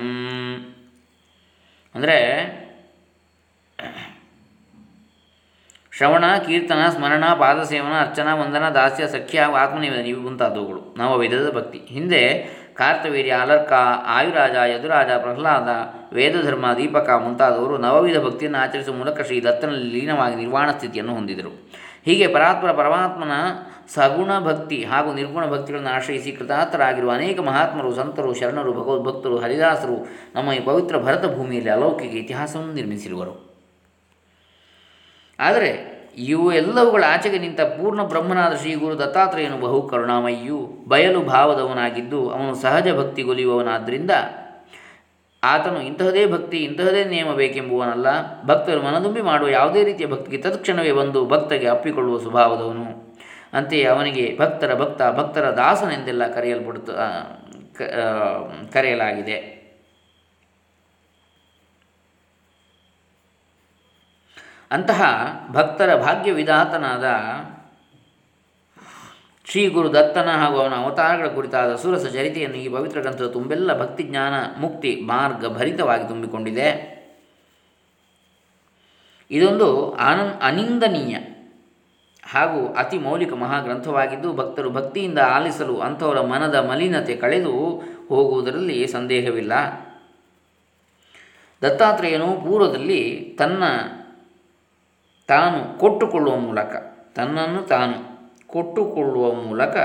ಅಂದರೆ 1.95 2.17
ಶ್ರವಣ, 5.97 6.25
ಕೀರ್ತನ, 6.45 6.81
ಸ್ಮರಣ, 6.89 7.25
ಪಾದಸೇವನ, 7.33 7.95
ಅರ್ಚನ, 8.01 8.27
ವಂದನ, 8.33 8.69
ದಾಸ್ಯ, 8.69 9.07
ಸಖ್ಯ, 9.07 9.39
ಆತ್ಮನಿವೇದನ 9.39 10.05
ಇವು 10.05 10.21
ಮುಂತಾದವುಗಳು. 10.21 10.95
ನವವಿಧದ 10.97 11.49
ಭಕ್ತಿ. 11.55 11.79
ಹಿಂದೆ 11.87 12.21
ಕಾರ್ತವೀರ್ಯ, 12.73 13.31
ಅಲರ್ಕ, 13.31 13.73
ಆಯುರಾಜ, 14.05 14.55
ಯದುರಾಜ, 14.69 15.09
ಪ್ರಹ್ಲಾದ, 15.17 15.69
ವೇದಧರ್ಮ, 16.13 16.73
ದೀಪಕ 16.73 17.09
ಮುಂತಾದವರು 17.09 17.77
ನವವಿಧ 17.77 18.19
ಭಕ್ತಿಯನ್ನು 18.19 18.59
ಆಚರಿಸುವ 18.59 18.95
ಮೂಲಕ 18.95 19.21
ಶ್ರೀ 19.21 19.39
ದತ್ತನಲ್ಲಿ 19.41 19.99
ಲೀನವಾಗಿ 19.99 20.35
ನಿರ್ವಾಣ 20.35 20.69
ಸ್ಥಿತಿಯನ್ನು 20.71 21.13
ಹೊಂದಿದರು. 21.13 21.51
ಹೀಗೆ 22.05 22.27
ಪರಾತ್ಪರ 22.27 22.71
ಪರಮಾತ್ಮನ 22.71 23.33
ಸಗುಣ 23.93 24.39
ಭಕ್ತಿ 24.39 24.83
ಹಾಗೂ 24.83 25.13
ನಿರ್ಗುಣ 25.13 25.51
ಭಕ್ತಿಗಳನ್ನು 25.51 25.89
ಆಶ್ರಯಿಸಿ 25.89 26.31
ಕೃತಾರ್ಥರಾಗಿರುವ 26.31 27.11
ಅನೇಕ 27.11 27.39
ಮಹಾತ್ಮರು, 27.39 27.95
ಸಂತರು, 27.95 28.33
ಶರಣರು 28.33 28.73
ಭಗವದ್ಭಕ್ತರು 28.73 29.37
ಹರಿದಾಸರು 29.37 30.07
ನಮ್ಮ 30.35 30.53
ಈ 30.53 30.59
ಪವಿತ್ರ 30.59 30.97
ಭರತ 30.97 31.25
ಭೂಮಿಯಲ್ಲಿ 31.25 31.69
ಅಲೌಕಿಕ 31.69 32.13
ಇತಿಹಾಸವನ್ನು 32.13 32.73
ನಿರ್ಮಿಸಿರುವರು. 32.73 33.49
ಆದರೆ 35.39 35.99
ಇವು 36.17 36.51
ಎಲ್ಲವುಗಳ 36.51 37.03
ಆಚೆಗೆ 37.07 37.39
ನಿಂತ 37.39 37.61
ಪೂರ್ಣ 37.61 38.03
ಬ್ರಹ್ಮನಾದ 38.03 38.55
ಶ್ರೀ 38.55 38.75
ಗುರು 38.75 38.99
ದತ್ತಾತ್ರೇಯನು 38.99 39.57
ಬಹು 39.57 39.87
ಕರುಣಾಮಯ್ಯು 39.87 40.69
ಬಯಲು 40.87 41.21
ಭಾವದವನಾಗಿದ್ದು 41.21 42.29
ಅವನು 42.29 42.55
ಸಹಜ 42.55 42.87
ಭಕ್ತಿಗೊಲಿಯುವವನಾದ್ದರಿಂದ 42.97 44.11
ಆತನು 45.43 45.81
ಇಂತಹದೇ 45.81 46.25
ಭಕ್ತಿ, 46.25 46.57
ಇಂತಹದೇ 46.57 47.03
ನಿಯಮ 47.03 47.33
ಬೇಕೆಂಬುವನಲ್ಲ. 47.33 48.07
ಭಕ್ತರು 48.45 48.81
ಮನದುಂಬಿ 48.81 49.21
ಮಾಡುವ 49.21 49.49
ಯಾವುದೇ 49.49 49.83
ರೀತಿಯ 49.83 50.07
ಭಕ್ತಿಗೆ 50.07 50.37
ತತ್ಕ್ಷಣವೇ 50.37 50.91
ಬಂದು 50.91 51.25
ಭಕ್ತಗೆ 51.25 51.67
ಅಪ್ಪಿಕೊಳ್ಳುವ 51.67 52.19
ಸ್ವಭಾವದವನು. 52.19 53.08
ಅಂತೆಯೇ 53.53 53.85
ಅವನಿಗೆ 53.85 54.37
ಭಕ್ತರ 54.37 54.71
ಭಕ್ತ, 54.79 55.01
ಭಕ್ತರ 55.01 55.45
ದಾಸನೆಂದೆಲ್ಲ 55.51 56.33
ಕರೆಯಲ್ಪಡುತ್ತ 56.33 56.89
ಕರೆಯಲಾಗಿದೆ. 58.73 59.37
ಅಂತಹ 64.71 65.01
ಭಕ್ತರ 65.51 65.95
ಭಾಗ್ಯ 65.95 66.31
ವಿಧಾತನಾದ 66.31 67.05
ಶ್ರೀ 69.45 69.67
ಗುರು 69.67 69.93
ದತ್ತನ 69.93 70.29
ಹಾಗೂ 70.31 70.57
ಅವನ 70.59 70.75
ಅವತಾರಗಳ 70.75 71.27
ಕುರಿತಾದ 71.27 71.75
ಸುರಸ 71.75 72.05
ಚರಿತೆಯನ್ನು 72.13 72.57
ಈ 72.57 72.67
ಪವಿತ್ರ 72.69 73.01
ಗ್ರಂಥದ 73.01 73.27
ತುಂಬೆಲ್ಲ 73.27 73.79
ಭಕ್ತಿ 73.79 74.03
ಜ್ಞಾನ 74.03 74.33
ಮುಕ್ತಿ 74.57 75.01
ಮಾರ್ಗ 75.01 75.47
ಭರಿತವಾಗಿ 75.47 76.07
ತುಂಬಿಕೊಂಡಿದೆ. 76.07 76.69
ಇದೊಂದು 79.31 79.95
ಆನಂದ 79.95 80.31
ಅನಿಂದನೀಯ. 80.41 81.17
ಹಾಗೂ 82.29 82.73
ಅತಿ 82.73 82.97
ಮೌಲಿಕ 82.97 83.33
ಮಹಾಗ್ರಂಥವಾಗಿದ್ದು 83.33 84.33
ಭಕ್ತರು 84.33 84.69
ಭಕ್ತಿಯಿಂದ 84.69 85.19
ಆಲಿಸಲು 85.19 85.79
ಅಂಥವರ 85.79 86.21
ಮನದ 86.21 86.55
ಮಲಿನತೆ 86.55 87.15
ಕಳೆದು 87.15 87.53
ಹೋಗುವುದರಲ್ಲಿ 88.09 88.87
ಸಂದೇಹವಿಲ್ಲ. 88.87 89.53
ದತ್ತಾತ್ರೇಯನು 91.61 92.41
ಪೂರ್ವದಲ್ಲಿ 92.41 93.35
ತನ್ನ 93.39 93.63
ತಾನು 95.27 95.79
ಕೊಟ್ಟುಕೊಳ್ಳುವ 95.79 96.35
ಮೂಲಕ, 96.35 96.75
ತನ್ನನ್ನು 97.15 97.61
ತಾನು 97.63 97.97
ಕೊಟ್ಟುಕೊಳ್ಳುವ 98.47 99.33
ಮೂಲಕ 99.33 99.77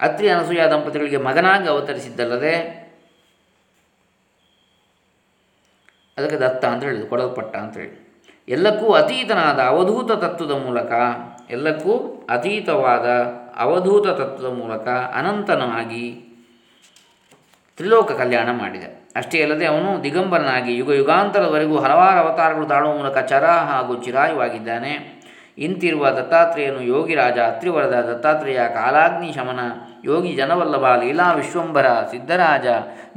ಅತ್ರಿ 0.00 0.28
ಅನಸೂಯ 0.28 0.62
ದಂಪತಿಗಳಿಗೆ 0.66 1.16
ಮಗನಾಗಿ 1.16 1.68
ಅವತರಿಸಿದ್ದಲ್ಲದೆ 1.68 2.54
ಅದಕ್ಕೆ 6.18 6.36
ದತ್ತ 6.36 6.64
ಅಂತ 6.64 6.84
ಹೇಳಿದ್ರು, 6.84 7.08
ಕೊಡಲ್ಪಟ್ಟ 7.08 7.56
ಅಂತೇಳಿ 7.56 8.01
ಎಲ್ಲಕ್ಕೂ 8.52 8.86
ಅತೀತನಾದ 8.92 9.60
ಅವಧೂತ 9.72 10.12
ತತ್ವದ 10.24 10.54
ಮೂಲಕ, 10.66 10.92
ಎಲ್ಲಕ್ಕೂ 11.50 11.92
ಅತೀತವಾದ 12.30 13.06
ಅವಧೂತ 13.56 14.06
ತತ್ವದ 14.20 14.50
ಮೂಲಕ 14.52 14.88
ಅನಂತನಾಗಿ 15.18 16.04
ತ್ರಿಲೋಕ 17.76 18.12
ಕಲ್ಯಾಣ 18.12 18.48
ಮಾಡಿದ. 18.52 18.84
ಅಷ್ಟೇ 19.16 19.38
ಅಲ್ಲದೆ 19.42 19.66
ಅವನು 19.66 19.90
ದಿಗಂಬರನಾಗಿ 20.04 20.72
ಯುಗ 20.76 20.90
ಯುಗಾಂತರದವರೆಗೂ 20.92 21.76
ಹಲವಾರು 21.78 22.18
ಅವತಾರಗಳು 22.20 22.66
ತಾಳುವ 22.66 22.92
ಮೂಲಕ 22.96 23.18
ಚರ 23.18 23.44
ಹಾಗೂ 23.70 23.94
ಚಿರಾಯುವಾಗಿದ್ದಾನೆ. 24.04 25.22
ಇಂತಿರುವ 25.58 26.10
ದತ್ತಾತ್ರೇಯನು 26.10 26.80
ಯೋಗಿರಾಜ 26.94 27.38
ಅತ್ರಿವರದ 27.38 27.96
ದತ್ತಾತ್ರೇಯ, 28.08 28.60
ಕಾಲಾಗ್ನಿ 28.74 29.30
ಶಮನ, 29.32 29.62
ಯೋಗಿ 30.04 30.32
ಜನವಲ್ಲಭ, 30.32 30.84
ಲೀಲಾ 31.02 31.26
ವಿಶ್ವಂಭರ, 31.32 31.86
ಸಿದ್ಧರಾಜ, 32.10 32.66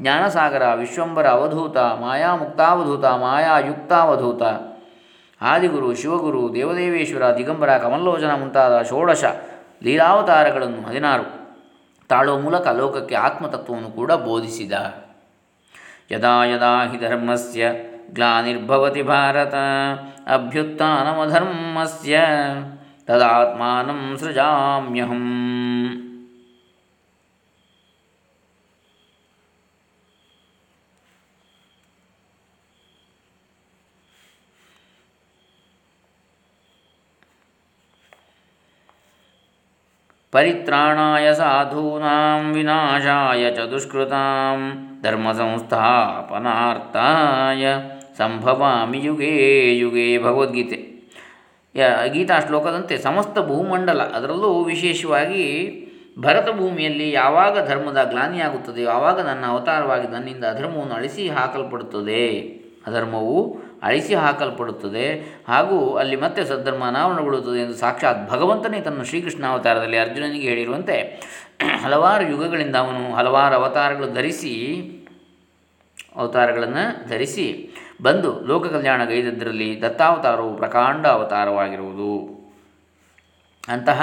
ಜ್ಞಾನಸಾಗರ 0.02 0.65
ವಿಶ್ವಂಬರ 0.74 1.28
ಅವಧೂತ 1.28 1.78
ಮಾಯಾ 1.78 2.32
ಮುಕ್ತಾವಧೂತ 2.36 3.06
ಮಾಯಾ 3.06 3.54
ಯುಕ್ತಾವಧೂತ 3.69 4.43
ಆದಿಗುರು, 5.41 5.95
ಶಿವಗುರು, 5.95 6.54
ದೇವದೇವೇಶ್ವರ, 6.54 7.38
ದಿಗಂಬರ 7.38 7.78
ಕಮಲ್ಲೋಚನ 7.78 8.34
ಮುಂತಾದ 8.36 8.82
ಷೋಡಶ 8.82 9.24
ಲೀಲಾವತಾರಗಳನ್ನು 9.84 10.88
ಹದಿನಾರು 10.88 11.45
ತಾಳುವ 12.10 12.39
ಮೂಲಕ 12.39 12.67
ಲೋಕಕ್ಕೆ 12.67 13.15
ಆತ್ಮತತ್ವವನ್ನು 13.15 13.91
ಕೂಡ 13.91 14.12
ಬೋಧಿಸಿದ. 14.12 14.71
ಯದಾ 16.12 16.45
ಯದಾ 16.45 16.86
ಹಿ 16.86 17.00
ಧರ್ಮಸ್ಯ 17.00 17.71
ಗ್ಲಾನಿರ್ಭವತಿ 18.13 19.02
ಭಾರತ 19.02 19.54
ಅಭ್ಯುತ್ಥಾನಮಧರ್ಮಸ್ಯ 20.28 22.19
ತದಾತ್ಮಾನಂ 23.08 24.17
ಸೃಜಾಮ್ಯಹಂ. 24.19 25.26
ಪರಿತ್ರಾಣಾಯ 40.36 41.28
ಸಾಧೂನಾಂ 41.34 42.43
ವಿನಾಶಾಯ 42.56 43.43
ದುಷ್ಕೃತಾಂ 43.71 44.62
ಧರ್ಮ 45.04 45.32
ಸಂಸ್ಥಾಪನಾರ್ಥಾಯ 45.32 47.63
ಸಂಭವಾಮಿ 48.17 49.00
ಯುಗೇ 49.08 49.32
ಯುಗೇ 49.84 50.08
ಭಗವದ್ಗೀತೆ. 50.24 50.78
ಗೀತಾ 52.13 52.36
ಶ್ಲೋಕದಂತೆ 52.48 52.98
ಸಮಸ್ತ 52.98 53.38
ಭೂಮಂಡಲ 53.50 54.02
ಅದರಲ್ಲೂ 54.17 54.52
ವಿಶೇಷವಾಗಿ 54.63 55.45
ಭರತ 56.19 56.50
ಭೂಮಿಯಲ್ಲಿ 56.60 57.08
ಯಾವಾಗ 57.12 57.56
ಧರ್ಮದ 57.69 58.02
ಗ್ಲಾನಿಯಾಗುತ್ತದೆ 58.12 58.84
ಆವಾಗ 58.98 59.17
ನನ್ನ 59.30 59.43
ಅವತಾರವಾಗಿ 59.54 60.08
ನನ್ನಿಂದ 60.08 60.45
ಅಧರ್ಮವನ್ನು 60.54 60.95
ಅಳಿಸಿ 61.00 61.24
ಹಾಕಲ್ಪಡುತ್ತದೆ. 61.38 62.26
ಅಧರ್ಮವು 62.88 63.39
ಅಳಿಸಿ 63.86 64.13
ಹಾಕಲ್ಪಡುತ್ತದೆ 64.15 65.06
ಹಾಗೂ 65.48 65.78
ಅಲ್ಲಿ 65.95 66.15
ಮತ್ತೆ 66.15 66.45
ಸದ್ಧರ್ಮ 66.45 66.84
ಅನಾವರಣಗೊಳ್ಳುತ್ತದೆ 66.84 67.60
ಎಂದು 67.62 67.76
ಸಾಕ್ಷಾತ್ 67.76 68.21
ಭಗವಂತನೇ 68.30 68.82
ತನ್ನ 68.82 69.04
ಶ್ರೀಕೃಷ್ಣ 69.04 69.45
ಅವತಾರದಲ್ಲಿ 69.48 69.98
ಅರ್ಜುನನಿಗೆ 69.98 70.48
ಹೇಳಿರುವಂತೆ 70.48 70.98
ಹಲವಾರು 71.84 72.24
ಯುಗಗಳಿಂದ 72.28 72.76
ಅವನು 72.76 73.02
ಹಲವಾರು 73.15 73.56
ಅವತಾರಗಳು 73.56 74.08
ಧರಿಸಿ, 74.13 74.54
ಅವತಾರಗಳನ್ನು 76.15 76.86
ಧರಿಸಿ 77.10 77.48
ಬಂದು 78.02 78.32
ಲೋಕ 78.45 78.65
ಕಲ್ಯಾಣ 78.67 79.02
ಗೈದದ್ದರಲ್ಲಿ 79.04 79.69
ದತ್ತಾವತಾರವು 79.82 80.52
ಪ್ರಕಾಂಡ 80.58 81.04
ಅವತಾರವಾಗಿರುವುದು. 81.08 82.13
ಅಂತಹ 83.67 84.02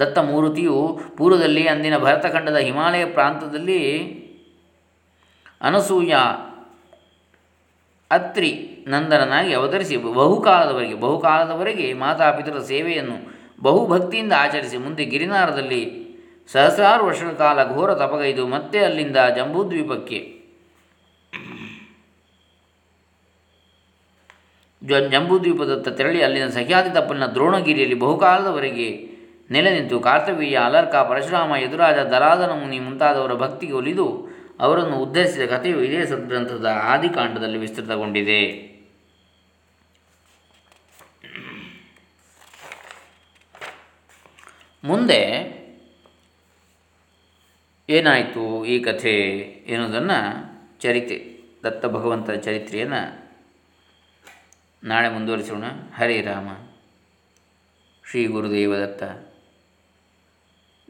ದತ್ತ 0.00 0.18
ಮೂರುತಿಯು 0.18 0.78
ಪೂರ್ವದಲ್ಲಿ 1.16 1.64
ಅಂದಿನ 1.68 1.96
ಭರತಖಂಡದ 1.98 2.56
ಹಿಮಾಲಯ 2.56 3.04
ಪ್ರಾಂತದಲ್ಲಿ 3.06 3.80
ಅನಸೂಯ, 5.60 6.14
ಅತ್ರಿ 8.10 8.52
ನಂದನನಾಗಿ 8.86 9.54
ಅವತರಿಸಿ 9.54 9.96
ಬಹುಕಾಲದವರೆಗೆ 9.96 10.94
ಬಹುಕಾಲದವರೆಗೆ 10.94 11.92
ಮಾತಾಪಿತರ 11.92 12.58
ಸೇವೆಯನ್ನು 12.58 13.16
ಬಹುಭಕ್ತಿಯಿಂದ 13.62 14.32
ಆಚರಿಸಿ 14.32 14.76
ಮುಂದೆ 14.76 15.04
ಗಿರಿನಾರದಲ್ಲಿ 15.04 15.82
ಸಹಸ್ರಾರು 16.50 17.06
ವರ್ಷಗಳ 17.06 17.32
ಕಾಲ 17.32 17.58
ಘೋರ 17.64 17.94
ತಪಗೈದು 17.94 18.46
ಮತ್ತೆ 18.46 18.78
ಅಲ್ಲಿಂದ 18.84 19.16
ಜಂಬೂದ್ವೀಪಕ್ಕೆ 19.36 20.18
ಜಂಬೂದ್ವೀಪದತ್ತ 25.12 25.88
ತೆರಳಿ 25.88 26.22
ಅಲ್ಲಿನ 26.22 26.48
ಸಹ್ಯಾದಿ 26.48 26.90
ತಪ್ಪಲಿನ 26.94 27.26
ದ್ರೋಣಗಿರಿಯಲ್ಲಿ 27.26 27.94
ಬಹುಕಾಲದವರೆಗೆ 27.94 28.88
ನೆಲೆ 29.50 29.70
ನಿಂತು 29.70 30.00
ಕಾರ್ತವೀಯ 30.00 30.56
ಅಲರ್ಕ 30.56 30.94
ಪರಶುರಾಮ 30.94 31.56
ಯದುರಾಜ 31.56 31.94
ದರಾದನ 31.94 32.52
ಮುನಿ 32.60 32.78
ಮುಂತಾದವರ 32.78 33.34
ಭಕ್ತಿಗೆ 33.34 33.72
ಒಲಿದು 33.72 34.06
ಅವರನ್ನು 34.60 34.96
ಉದ್ಧರಿಸಿದ 34.96 35.46
ಕಥೆಯು 35.46 35.80
ಇದೇ 35.84 36.06
ಸದ್ಗ್ರಂಥದ 36.06 36.66
ಆದಿಕಾಂಡದಲ್ಲಿ 36.66 37.58
ವಿಸ್ತೃತಗೊಂಡಿದೆ. 37.58 38.73
ಮುಂದೆ 44.84 45.54
ಏನಾಯಿತು 47.88 48.64
ಈ 48.64 48.82
ಕಥೆ 48.82 49.20
ಎನ್ನುವುದನ್ನು 49.66 50.18
ಚರಿತೆ, 50.80 51.40
ದತ್ತ 51.64 51.86
ಭಗವಂತನ 51.86 52.34
ಚರಿತ್ರೆಯನ್ನು 52.34 53.30
ನಾಳೆ 54.84 55.08
ಮುಂದುವರಿಸೋಣ. 55.08 55.64
ಹರೇ 55.96 56.20
ರಾಮ. 56.20 56.48
ಶ್ರೀ 58.10 58.26
ಗುರುದೇವದತ್ತ 58.26 59.02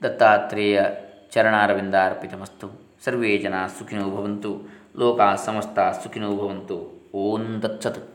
ದತ್ತಾತ್ರೇಯ 0.04 0.82
ಚರಣಾರವಿಂದ 1.30 1.94
ಅರ್ಪಿತಮಸ್ತು. 1.94 2.88
ಸರ್ವೇ 3.04 3.38
ಜನ 3.38 3.66
ಸುಖಿನೋ 3.78 4.10
ಭವಂತು. 4.10 4.68
ಲೋಕ 4.96 5.20
ಸಮಸ್ತ 5.36 5.78
ಸುಖಿನೋ 6.02 6.36
ಭವಂತು. 6.36 7.10
ಓಂ 7.14 7.62
ದತ್ಸತ್. 7.62 8.13